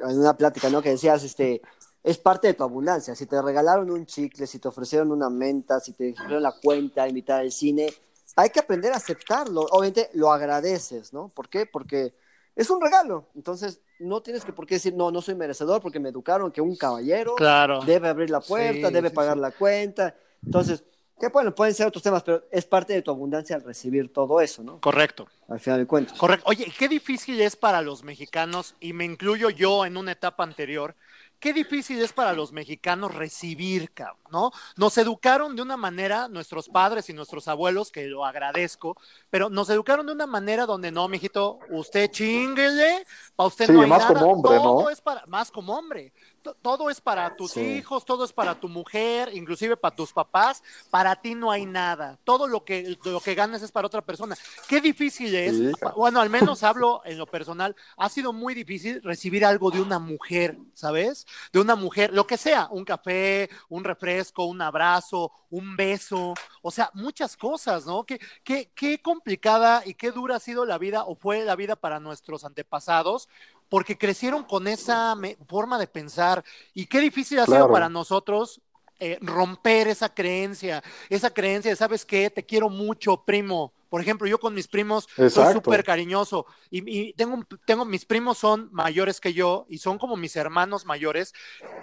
[0.09, 0.83] en una plática, ¿no?
[0.83, 1.63] Que decías, este,
[2.03, 3.15] es parte de tu abundancia.
[3.15, 7.09] Si te regalaron un chicle, si te ofrecieron una menta, si te dijeron la cuenta,
[7.09, 7.93] invitar al cine,
[8.37, 9.63] hay que aprender a aceptarlo.
[9.71, 11.29] Obviamente lo agradeces, ¿no?
[11.29, 11.67] ¿Por qué?
[11.67, 12.15] Porque
[12.55, 13.27] es un regalo.
[13.35, 16.61] Entonces, no tienes que por qué decir, no, no soy merecedor porque me educaron que
[16.61, 17.81] un caballero Claro.
[17.85, 19.41] debe abrir la puerta, Sí, debe sí, pagar sí.
[19.41, 20.15] la cuenta.
[20.45, 20.85] Entonces,
[21.21, 24.41] Que bueno, pueden ser otros temas, pero es parte de tu abundancia al recibir todo
[24.41, 24.81] eso, ¿no?
[24.81, 25.27] Correcto.
[25.49, 26.17] Al final de cuentas.
[26.17, 26.45] Correcto.
[26.49, 30.95] Oye, qué difícil es para los mexicanos, y me incluyo yo en una etapa anterior,
[31.39, 34.51] qué difícil es para los mexicanos recibir, cabrón, ¿no?
[34.77, 38.97] Nos educaron de una manera, nuestros padres y nuestros abuelos, que lo agradezco,
[39.31, 43.83] pero nos educaron de una manera donde no, mijito, usted chinguele, para usted Sí, no
[43.83, 44.91] hay más nada, como hombre, todo ¿no?
[44.91, 46.13] es para, más como hombre,
[46.43, 47.61] To- todo es para tus Sí.
[47.61, 52.19] hijos, todo es para tu mujer, inclusive para tus papás, para ti no hay nada,
[52.25, 54.37] todo lo que, lo que ganas es para otra persona.
[54.69, 55.73] Qué difícil es, Sí.
[55.97, 59.99] bueno, al menos hablo en lo personal, ha sido muy difícil recibir algo de una
[59.99, 61.27] mujer, ¿sabes?
[61.53, 66.71] De una mujer, lo que sea, un café, un refresco, un abrazo, un beso, o
[66.71, 68.05] sea, muchas cosas, ¿no?
[68.05, 71.77] Qué, qué, qué complicada y qué dura ha sido la vida o fue la vida
[71.77, 73.29] para nuestros antepasados,
[73.69, 75.15] porque crecieron con esa
[75.47, 78.61] forma de pensar y qué difícil ha sido para nosotros
[79.01, 82.31] eh, romper esa creencia, esa creencia de, ¿sabes qué?
[82.31, 83.73] Te quiero mucho, primo.
[83.89, 85.53] Por ejemplo, yo con mis primos soy Exacto.
[85.55, 90.17] súper cariñoso y, y tengo, tengo, mis primos son mayores que yo y son como
[90.17, 91.33] mis hermanos mayores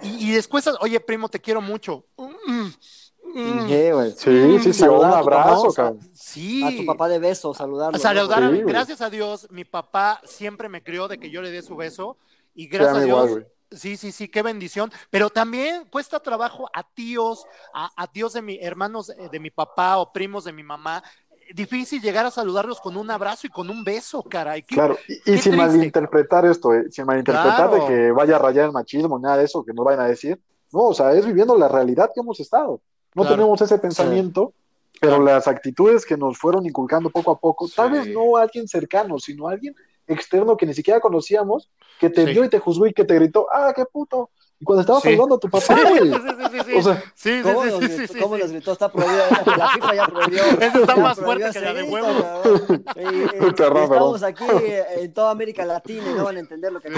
[0.02, 2.04] y, y después, oye, primo, te quiero mucho.
[2.16, 2.62] Mm,
[3.34, 4.12] mm, Sí, güey.
[4.12, 6.00] Sí, sí, sí, un Saludar a tu papá, abrazo, cabrón.
[6.14, 6.62] Sí.
[6.64, 7.96] A tu papá de beso, saludarlo.
[7.96, 8.62] A saludar a Sí.
[8.64, 12.18] Gracias a Dios, mi papá siempre me crió de que yo le dé su beso.
[12.54, 13.28] Y Sí, gracias a Dios.
[13.30, 13.48] igual.
[13.72, 14.92] Sí, sí, sí, qué bendición.
[15.10, 17.44] Pero también cuesta trabajo a tíos,
[17.74, 21.02] a, a tíos de mi, hermanos de mi papá o primos de mi mamá.
[21.54, 24.62] Difícil llegar a saludarlos con un abrazo y con un beso, caray.
[24.62, 25.50] Qué- Claro, y, sin triste.
[25.56, 27.74] malinterpretar esto, eh, sin malinterpretar Claro.
[27.74, 30.40] de que vaya a rayar el machismo, nada de eso, que nos vayan a decir.
[30.72, 32.80] No, o sea, es viviendo la realidad que hemos estado.
[33.14, 33.36] No Claro.
[33.36, 34.52] tenemos ese pensamiento,
[35.00, 35.24] pero Claro.
[35.24, 39.48] las actitudes que nos fueron inculcando poco a poco, tal vez no alguien cercano, sino
[39.48, 39.74] alguien
[40.08, 42.32] externo que ni siquiera conocíamos, que te Sí.
[42.32, 44.30] vio y te juzgó y que te gritó, ah, qué puto.
[44.58, 45.10] Y cuando estabas Sí.
[45.10, 46.12] saludando a tu papá, Sí, güey.
[46.14, 46.74] sí, sí.
[46.78, 46.94] O sea,
[47.42, 48.42] ¿Cómo, sí, nos, sí, gritó, sí, cómo sí.
[48.42, 48.72] nos gritó?
[48.72, 49.22] Está prohibido.
[49.58, 50.42] La FIFA ya prohibió.
[50.60, 52.24] Esa está más fuerte que la de huevos.
[52.42, 54.24] Perdón, y estamos perdón.
[54.24, 56.90] aquí eh, en toda América Latina y no van a entender lo que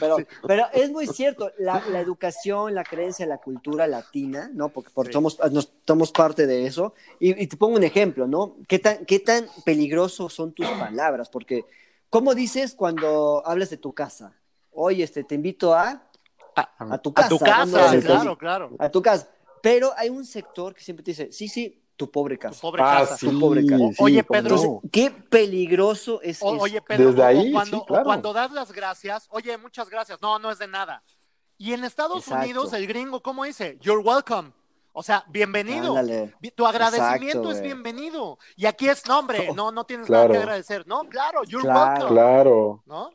[0.00, 4.68] pero, pero es muy cierto, la, la educación, la creencia, la cultura latina, ¿no?
[4.68, 5.14] Porque, porque Sí.
[5.14, 6.94] somos, nos, somos parte de eso.
[7.20, 8.56] Y, y te pongo un ejemplo, ¿no?
[8.66, 11.28] ¿Qué tan, ¿Qué tan peligrosos son tus palabras?
[11.28, 11.64] Porque,
[12.10, 14.32] ¿cómo dices cuando hablas de tu casa?
[14.78, 16.02] Oye, este, te invito a,
[16.56, 17.26] a tu casa.
[17.26, 18.70] A tu casa, No, claro, claro.
[18.78, 19.28] a tu casa.
[19.62, 22.60] Pero hay un sector que siempre te dice, sí, sí, tu pobre Tu casa.
[22.60, 23.16] pobre ah, casa.
[23.16, 23.88] sí, Tu pobre cara.
[23.90, 24.56] sí, Oye, Pedro.
[24.56, 24.80] no.
[24.92, 26.62] Qué peligroso es O- eso.
[26.62, 28.04] oye, Pedro, Desde ahí, cuando, sí, claro.
[28.04, 30.20] cuando das las gracias, oye, muchas gracias.
[30.20, 31.02] No, no es de nada.
[31.58, 32.44] Y en Estados Exacto.
[32.44, 33.78] Unidos, el gringo, ¿cómo dice?
[33.80, 34.52] You're welcome.
[34.92, 35.96] O sea, bienvenido.
[35.96, 36.34] Ándale.
[36.54, 38.38] Tu agradecimiento Exacto, es bienvenido.
[38.56, 40.24] Y aquí es, no, hombre, no, no tienes Claro.
[40.28, 40.86] nada que agradecer.
[40.86, 41.90] No, claro, you're Claro.
[41.92, 42.08] welcome.
[42.14, 42.82] Claro.
[42.86, 43.10] ¿No?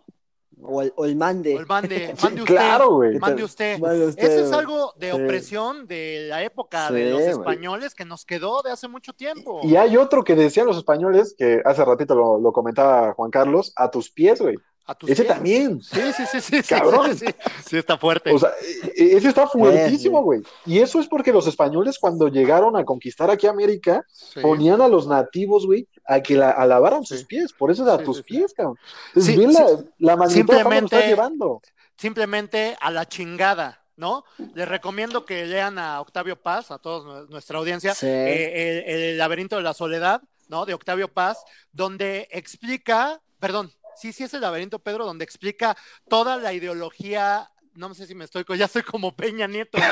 [0.64, 1.56] O el, o el mande.
[1.56, 2.44] O el mande, usted.
[2.46, 3.18] claro, güey.
[3.18, 3.80] Mande usted.
[3.80, 5.22] Mande usted, Eso es algo de Sí.
[5.22, 9.62] opresión de la época Sí, de los españoles que nos quedó de hace mucho tiempo.
[9.64, 13.74] Y hay otro que decían los españoles, que hace ratito lo, lo comentaba Juan Carlos,
[13.76, 14.56] a tus pies, güey.
[14.86, 15.34] A tus Ese pies.
[15.36, 15.82] también.
[15.82, 16.62] Sí, sí, sí, sí.
[16.64, 17.16] sí, Cabrón.
[17.18, 17.34] Sí, sí,
[17.70, 18.32] sí, está fuerte.
[18.34, 18.50] O sea,
[18.96, 20.42] e- e- ese está fuertísimo, güey.
[20.66, 24.40] Y eso es porque los españoles cuando llegaron a conquistar aquí América, Sí.
[24.42, 27.16] ponían a los nativos, güey, a que la, a lavaran Sí.
[27.16, 27.54] sus pies.
[27.54, 28.34] Por eso es a Sí, tus sí, sí.
[28.34, 28.78] pies, cabrón.
[29.10, 29.58] Entonces, bien sí.
[29.60, 29.66] la,
[30.00, 31.62] la magnitud Simplemente- estás llevando.
[31.98, 34.24] simplemente a la chingada, ¿no?
[34.56, 38.08] Les recomiendo que lean a Octavio Paz, a toda nuestra audiencia, Sí.
[38.08, 40.66] eh, el, el laberinto de la soledad, ¿no?
[40.66, 43.72] De Octavio Paz, donde explica, perdón,
[44.02, 45.78] sí, sí es el laberinto, Pedro, donde explica
[46.10, 47.50] toda la ideología.
[47.74, 49.78] No sé si me estoy, ya estoy como Peña Nieto.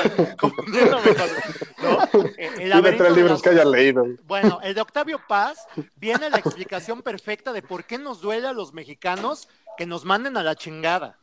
[2.36, 4.06] Eh, El Dime laberinto tres de libros que hayas leído.
[4.24, 8.52] Bueno, el de Octavio Paz viene la explicación perfecta de por qué nos duele a
[8.52, 9.48] los mexicanos
[9.78, 11.18] que nos manden a la chingada.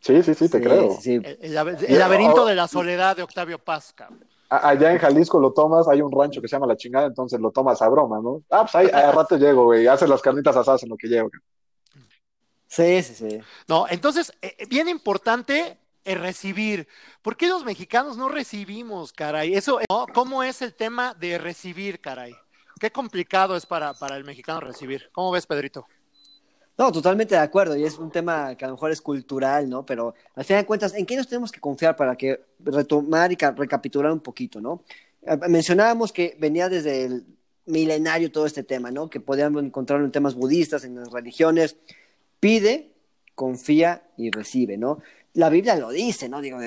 [0.00, 0.92] Sí, sí, sí, te Sí, creo.
[0.96, 1.14] sí, sí.
[1.24, 4.24] El, el labe- el laberinto de la soledad de Octavio Paz, cabrón.
[4.50, 7.52] Allá en Jalisco lo tomas, hay un rancho que se llama La Chingada, entonces lo
[7.52, 8.42] tomas a broma, ¿no?
[8.50, 9.86] Ah, pues ahí a rato llego, güey.
[9.86, 11.30] Haces las carnitas asadas en lo que llego.
[12.66, 13.40] Sí, sí, sí.
[13.68, 16.88] No, entonces, eh, eh, bien importante eh, recibir.
[17.22, 19.54] ¿Por qué los mexicanos no recibimos, caray?
[19.54, 20.06] Eso, ¿no?
[20.12, 22.34] ¿Cómo es el tema de recibir, caray?
[22.80, 25.10] Qué complicado es para, para el mexicano recibir.
[25.12, 25.86] ¿Cómo ves, Pedrito?
[26.80, 29.84] No, totalmente de acuerdo, y es un tema que a lo mejor es cultural, ¿no?
[29.84, 33.36] Pero al final de cuentas, ¿en qué nos tenemos que confiar para que retomar y
[33.36, 34.82] ca- recapitular un poquito, ¿no?
[35.26, 37.24] Eh, Mencionábamos que venía desde el
[37.66, 39.10] milenario todo este tema, ¿no?
[39.10, 41.76] Que podíamos encontrarlo en temas budistas, en las religiones.
[42.40, 42.92] Pide,
[43.34, 45.00] confía y recibe, ¿no?
[45.34, 46.40] La Biblia lo dice, ¿no?
[46.40, 46.58] Digo,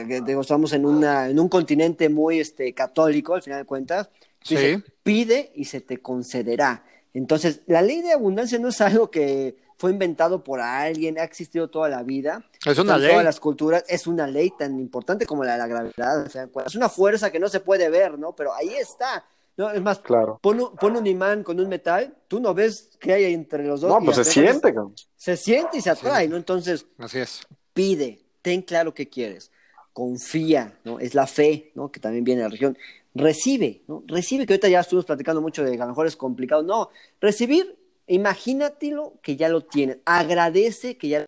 [0.41, 4.11] estamos en, una, en un continente muy este, católico, al final de cuentas.
[4.47, 4.84] Dice, Sí.
[5.01, 6.86] pide y se te concederá.
[7.16, 11.70] Entonces, la ley de abundancia no es algo que fue inventado por alguien, ha existido
[11.70, 12.42] toda la vida.
[12.66, 13.10] Es una en ley.
[13.12, 16.26] todas las culturas, es una ley tan importante como la de la gravedad.
[16.26, 18.34] o sea, es una fuerza que no se puede ver, ¿no?
[18.34, 19.26] Pero ahí está.
[19.58, 19.70] ¿no?
[19.72, 20.40] Es más, Claro.
[20.42, 23.82] pon un, pon un imán con un metal, tú no ves qué hay entre los
[23.82, 23.90] dos.
[23.90, 24.74] No, pues se siente.
[25.18, 26.38] Se siente y se atrae, ¿no?
[26.38, 27.42] Entonces, Así es.
[27.74, 29.52] pide, ten claro qué quieres,
[29.92, 30.98] confía, ¿no?
[30.98, 31.92] Es la fe, ¿no?
[31.92, 32.78] Que también viene de la religión.
[33.16, 34.02] Recibe, ¿no?
[34.08, 36.64] Recibe, que ahorita ya estuvimos platicando mucho de que a lo mejor es complicado.
[36.64, 37.78] No, recibir,
[38.08, 39.97] imagínatelo que ya lo tienes.
[40.06, 41.26] Agradece que ya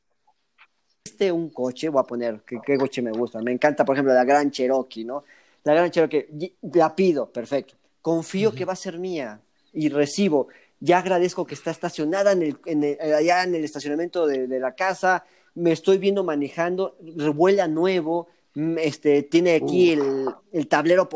[1.04, 3.42] existe un coche, voy a poner, ¿qué, qué coche me gusta?
[3.42, 5.24] Me encanta, por ejemplo, la Gran Cherokee, ¿no?
[5.64, 7.76] La Gran Cherokee, la pido, perfecto.
[8.02, 9.40] Confío que va a ser mía
[9.74, 10.48] y recibo.
[10.80, 14.60] Ya agradezco que está estacionada en el, en el- allá en el estacionamiento de, de
[14.60, 15.26] la casa.
[15.56, 18.28] Me estoy viendo manejando, revuela nuevo.
[18.54, 21.10] mm, Este, tiene aquí el, el tablero.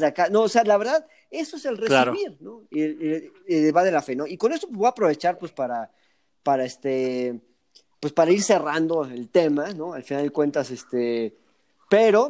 [0.00, 0.28] de acá.
[0.28, 2.12] No, o sea, la verdad, eso es el Claro.
[2.12, 2.62] recibir, ¿no?
[2.70, 4.26] Y, y- y va de la fe, ¿no?
[4.26, 5.90] Y con esto voy a aprovechar, pues, para,
[6.42, 7.40] para este,
[8.00, 9.92] pues, para ir cerrando el tema, ¿no?
[9.94, 11.36] Al final de cuentas, este,
[11.88, 12.28] pero,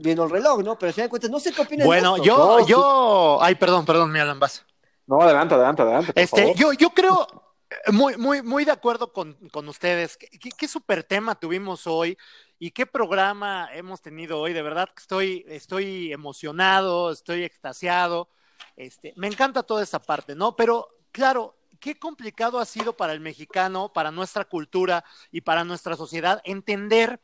[0.00, 0.78] viendo el reloj, ¿no?
[0.78, 2.24] Pero al final de cuentas, no sé qué opinan de Bueno, esto.
[2.24, 4.64] yo, No, yo, ay, perdón, perdón, mi Alan, vas.
[5.06, 6.12] No, adelante, adelante, adelante.
[6.12, 6.56] por Este, favor.
[6.56, 7.26] yo, yo creo,
[7.70, 10.16] eh, muy, muy, muy de acuerdo con, con ustedes.
[10.16, 12.16] ¿Qué, qué, qué super tema tuvimos hoy
[12.62, 14.52] y qué programa hemos tenido hoy?
[14.52, 18.28] De verdad que estoy, estoy emocionado, estoy extasiado.
[18.76, 20.54] Este, me encanta toda esa parte, ¿no?
[20.54, 25.96] Pero, claro, qué complicado ha sido para el mexicano, para nuestra cultura y para nuestra
[25.96, 27.20] sociedad entender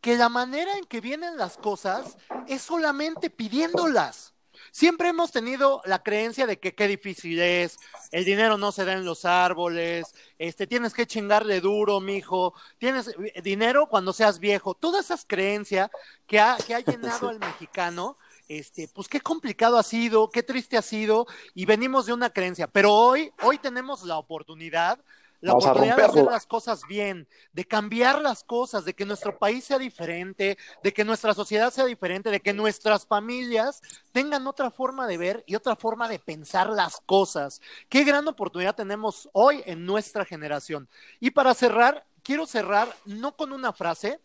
[0.00, 2.16] que la manera en que vienen las cosas
[2.48, 4.34] es solamente pidiéndolas.
[4.70, 7.78] Siempre hemos tenido la creencia de que qué difícil es,
[8.10, 13.08] el dinero no se da en los árboles, este, tienes que chingarle duro, mijo, tienes
[13.08, 15.90] eh, dinero cuando seas viejo, todas esas creencias
[16.26, 18.16] que ha, que ha llenado al mexicano,
[18.48, 22.66] este, pues qué complicado ha sido, qué triste ha sido, y venimos de una creencia,
[22.66, 24.98] pero hoy, hoy tenemos la oportunidad
[25.40, 29.38] la Vamos oportunidad de hacer las cosas bien, de cambiar las cosas, de que nuestro
[29.38, 33.80] país sea diferente, de que nuestra sociedad sea diferente, de que nuestras familias
[34.12, 37.60] tengan otra forma de ver y otra forma de pensar las cosas.
[37.88, 40.88] Qué gran oportunidad tenemos hoy en nuestra generación.
[41.20, 44.20] Y para cerrar, quiero cerrar no con una frase,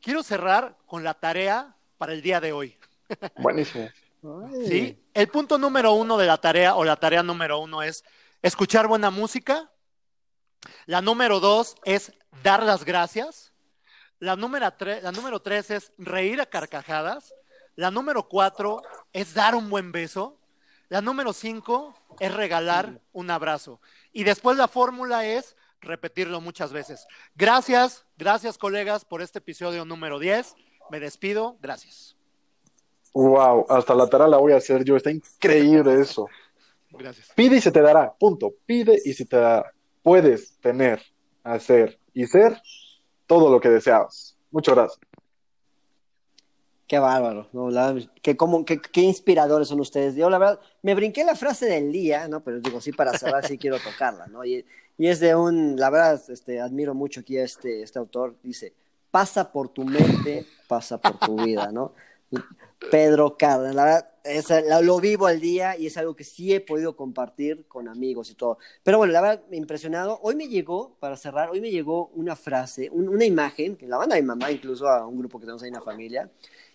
[0.00, 2.78] quiero cerrar con la tarea para el día de hoy.
[3.36, 3.88] Buenísimo.
[4.22, 4.66] Ay.
[4.66, 5.04] ¿sí?
[5.12, 8.02] El punto número uno de la tarea o la tarea número uno es
[8.40, 9.70] escuchar buena música.
[10.86, 12.12] La número dos es
[12.42, 13.52] dar las gracias.
[14.18, 17.34] La número, la número tres es reír a carcajadas.
[17.76, 20.38] La número cuatro es dar un buen beso.
[20.88, 23.80] La número cinco es regalar un abrazo.
[24.12, 27.06] Y después la fórmula es repetirlo muchas veces.
[27.34, 30.54] Gracias, gracias colegas por este episodio número 10.
[30.90, 32.16] Me despido, gracias.
[33.12, 34.96] Wow, hasta la tarea la voy a hacer yo.
[34.96, 36.28] Está increíble eso.
[36.90, 37.30] Gracias.
[37.34, 38.12] Pide y se te dará.
[38.12, 38.54] Punto.
[38.66, 39.72] Pide y se te dará.
[40.04, 41.02] Puedes tener,
[41.42, 42.60] hacer y ser
[43.26, 44.36] todo lo que deseabas.
[44.52, 45.00] Muchas gracias.
[46.86, 47.70] Qué bárbaro, ¿no?
[47.70, 50.14] La- qué, cómo- qué- qué inspiradores son ustedes.
[50.14, 52.44] Yo, la verdad, me brinqué la frase del día, ¿no?
[52.44, 54.44] Pero digo, sí, para cerrar, sí quiero tocarla, ¿no?
[54.44, 54.64] Y,
[54.98, 58.36] y es de un, la verdad, este, admiro mucho aquí a este, este autor.
[58.42, 58.74] Dice,
[59.10, 61.92] pasa por tu mente, pasa por tu vida, ¿no?
[62.90, 66.52] Pedro Cárdenas, la verdad, es- la- lo vivo al día y es algo que sí
[66.54, 68.58] he podido compartir con amigos y todo.
[68.82, 70.18] Pero bueno, la verdad, impresionado.
[70.22, 73.98] Hoy me llegó, para cerrar, hoy me llegó una frase, un- una imagen, que la
[73.98, 76.30] manda mi mamá incluso a un grupo que tenemos ahí en la familia,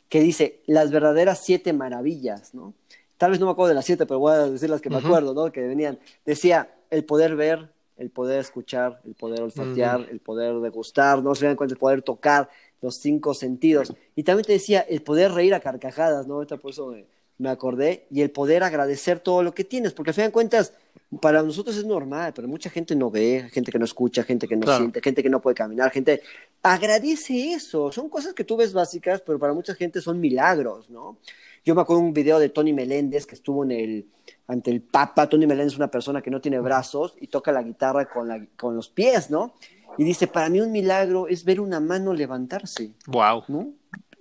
[0.08, 2.74] que dice las verdaderas siete maravillas, ¿no?
[3.18, 4.96] Tal vez no me acuerdo de las siete, pero voy a decir las que me
[5.08, 5.52] acuerdo, ¿no?
[5.52, 6.00] Que venían.
[6.26, 11.36] Decía el poder ver, el poder escuchar, el poder olfatear, el poder degustar, ¿no?
[11.36, 12.50] Se dan cuenta, el poder tocar,
[12.82, 13.94] los cinco sentidos.
[14.16, 16.36] Y también te decía el poder reír a carcajadas, ¿no?
[16.36, 17.06] Ahorita por eso me,
[17.40, 18.06] me acordé.
[18.12, 20.74] Y el poder agradecer todo lo que tienes, porque al fin de cuentas,
[21.22, 24.56] para nosotros es normal, pero mucha gente no ve, gente que no escucha, gente que
[24.56, 24.78] no Claro.
[24.80, 26.22] siente, gente que no puede caminar, gente
[26.62, 27.92] agradece eso.
[27.92, 31.18] Son cosas que tú ves básicas, pero para mucha gente son milagros, ¿no?
[31.66, 34.06] Yo me acuerdo de un video de Tony Meléndez que estuvo en el
[34.48, 35.28] ante el Papa.
[35.28, 38.46] Tony Meléndez es una persona que no tiene brazos y toca la guitarra con, la,
[38.56, 39.54] con los pies, ¿no?
[39.98, 43.44] Y dice, para mí un milagro es ver una mano levantarse, Wow.
[43.48, 43.74] ¿no?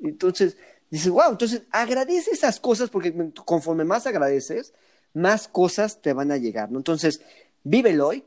[0.02, 0.56] Entonces,
[0.90, 3.14] dices, wow, entonces agradece esas cosas porque
[3.44, 4.72] conforme más agradeces,
[5.14, 6.78] más cosas te van a llegar, ¿no?
[6.78, 7.22] Entonces,
[7.64, 8.24] vive el hoy,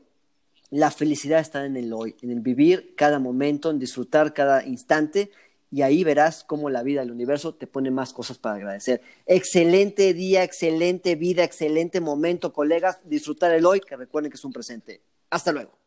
[0.70, 5.30] la felicidad está en el hoy, en el vivir cada momento, en disfrutar cada instante
[5.70, 9.00] y ahí verás cómo la vida, el universo te pone más cosas para agradecer.
[9.24, 14.52] Excelente día, excelente vida, excelente momento, colegas, disfrutar el hoy, que recuerden que es un
[14.52, 15.00] presente.
[15.30, 15.81] Hasta luego.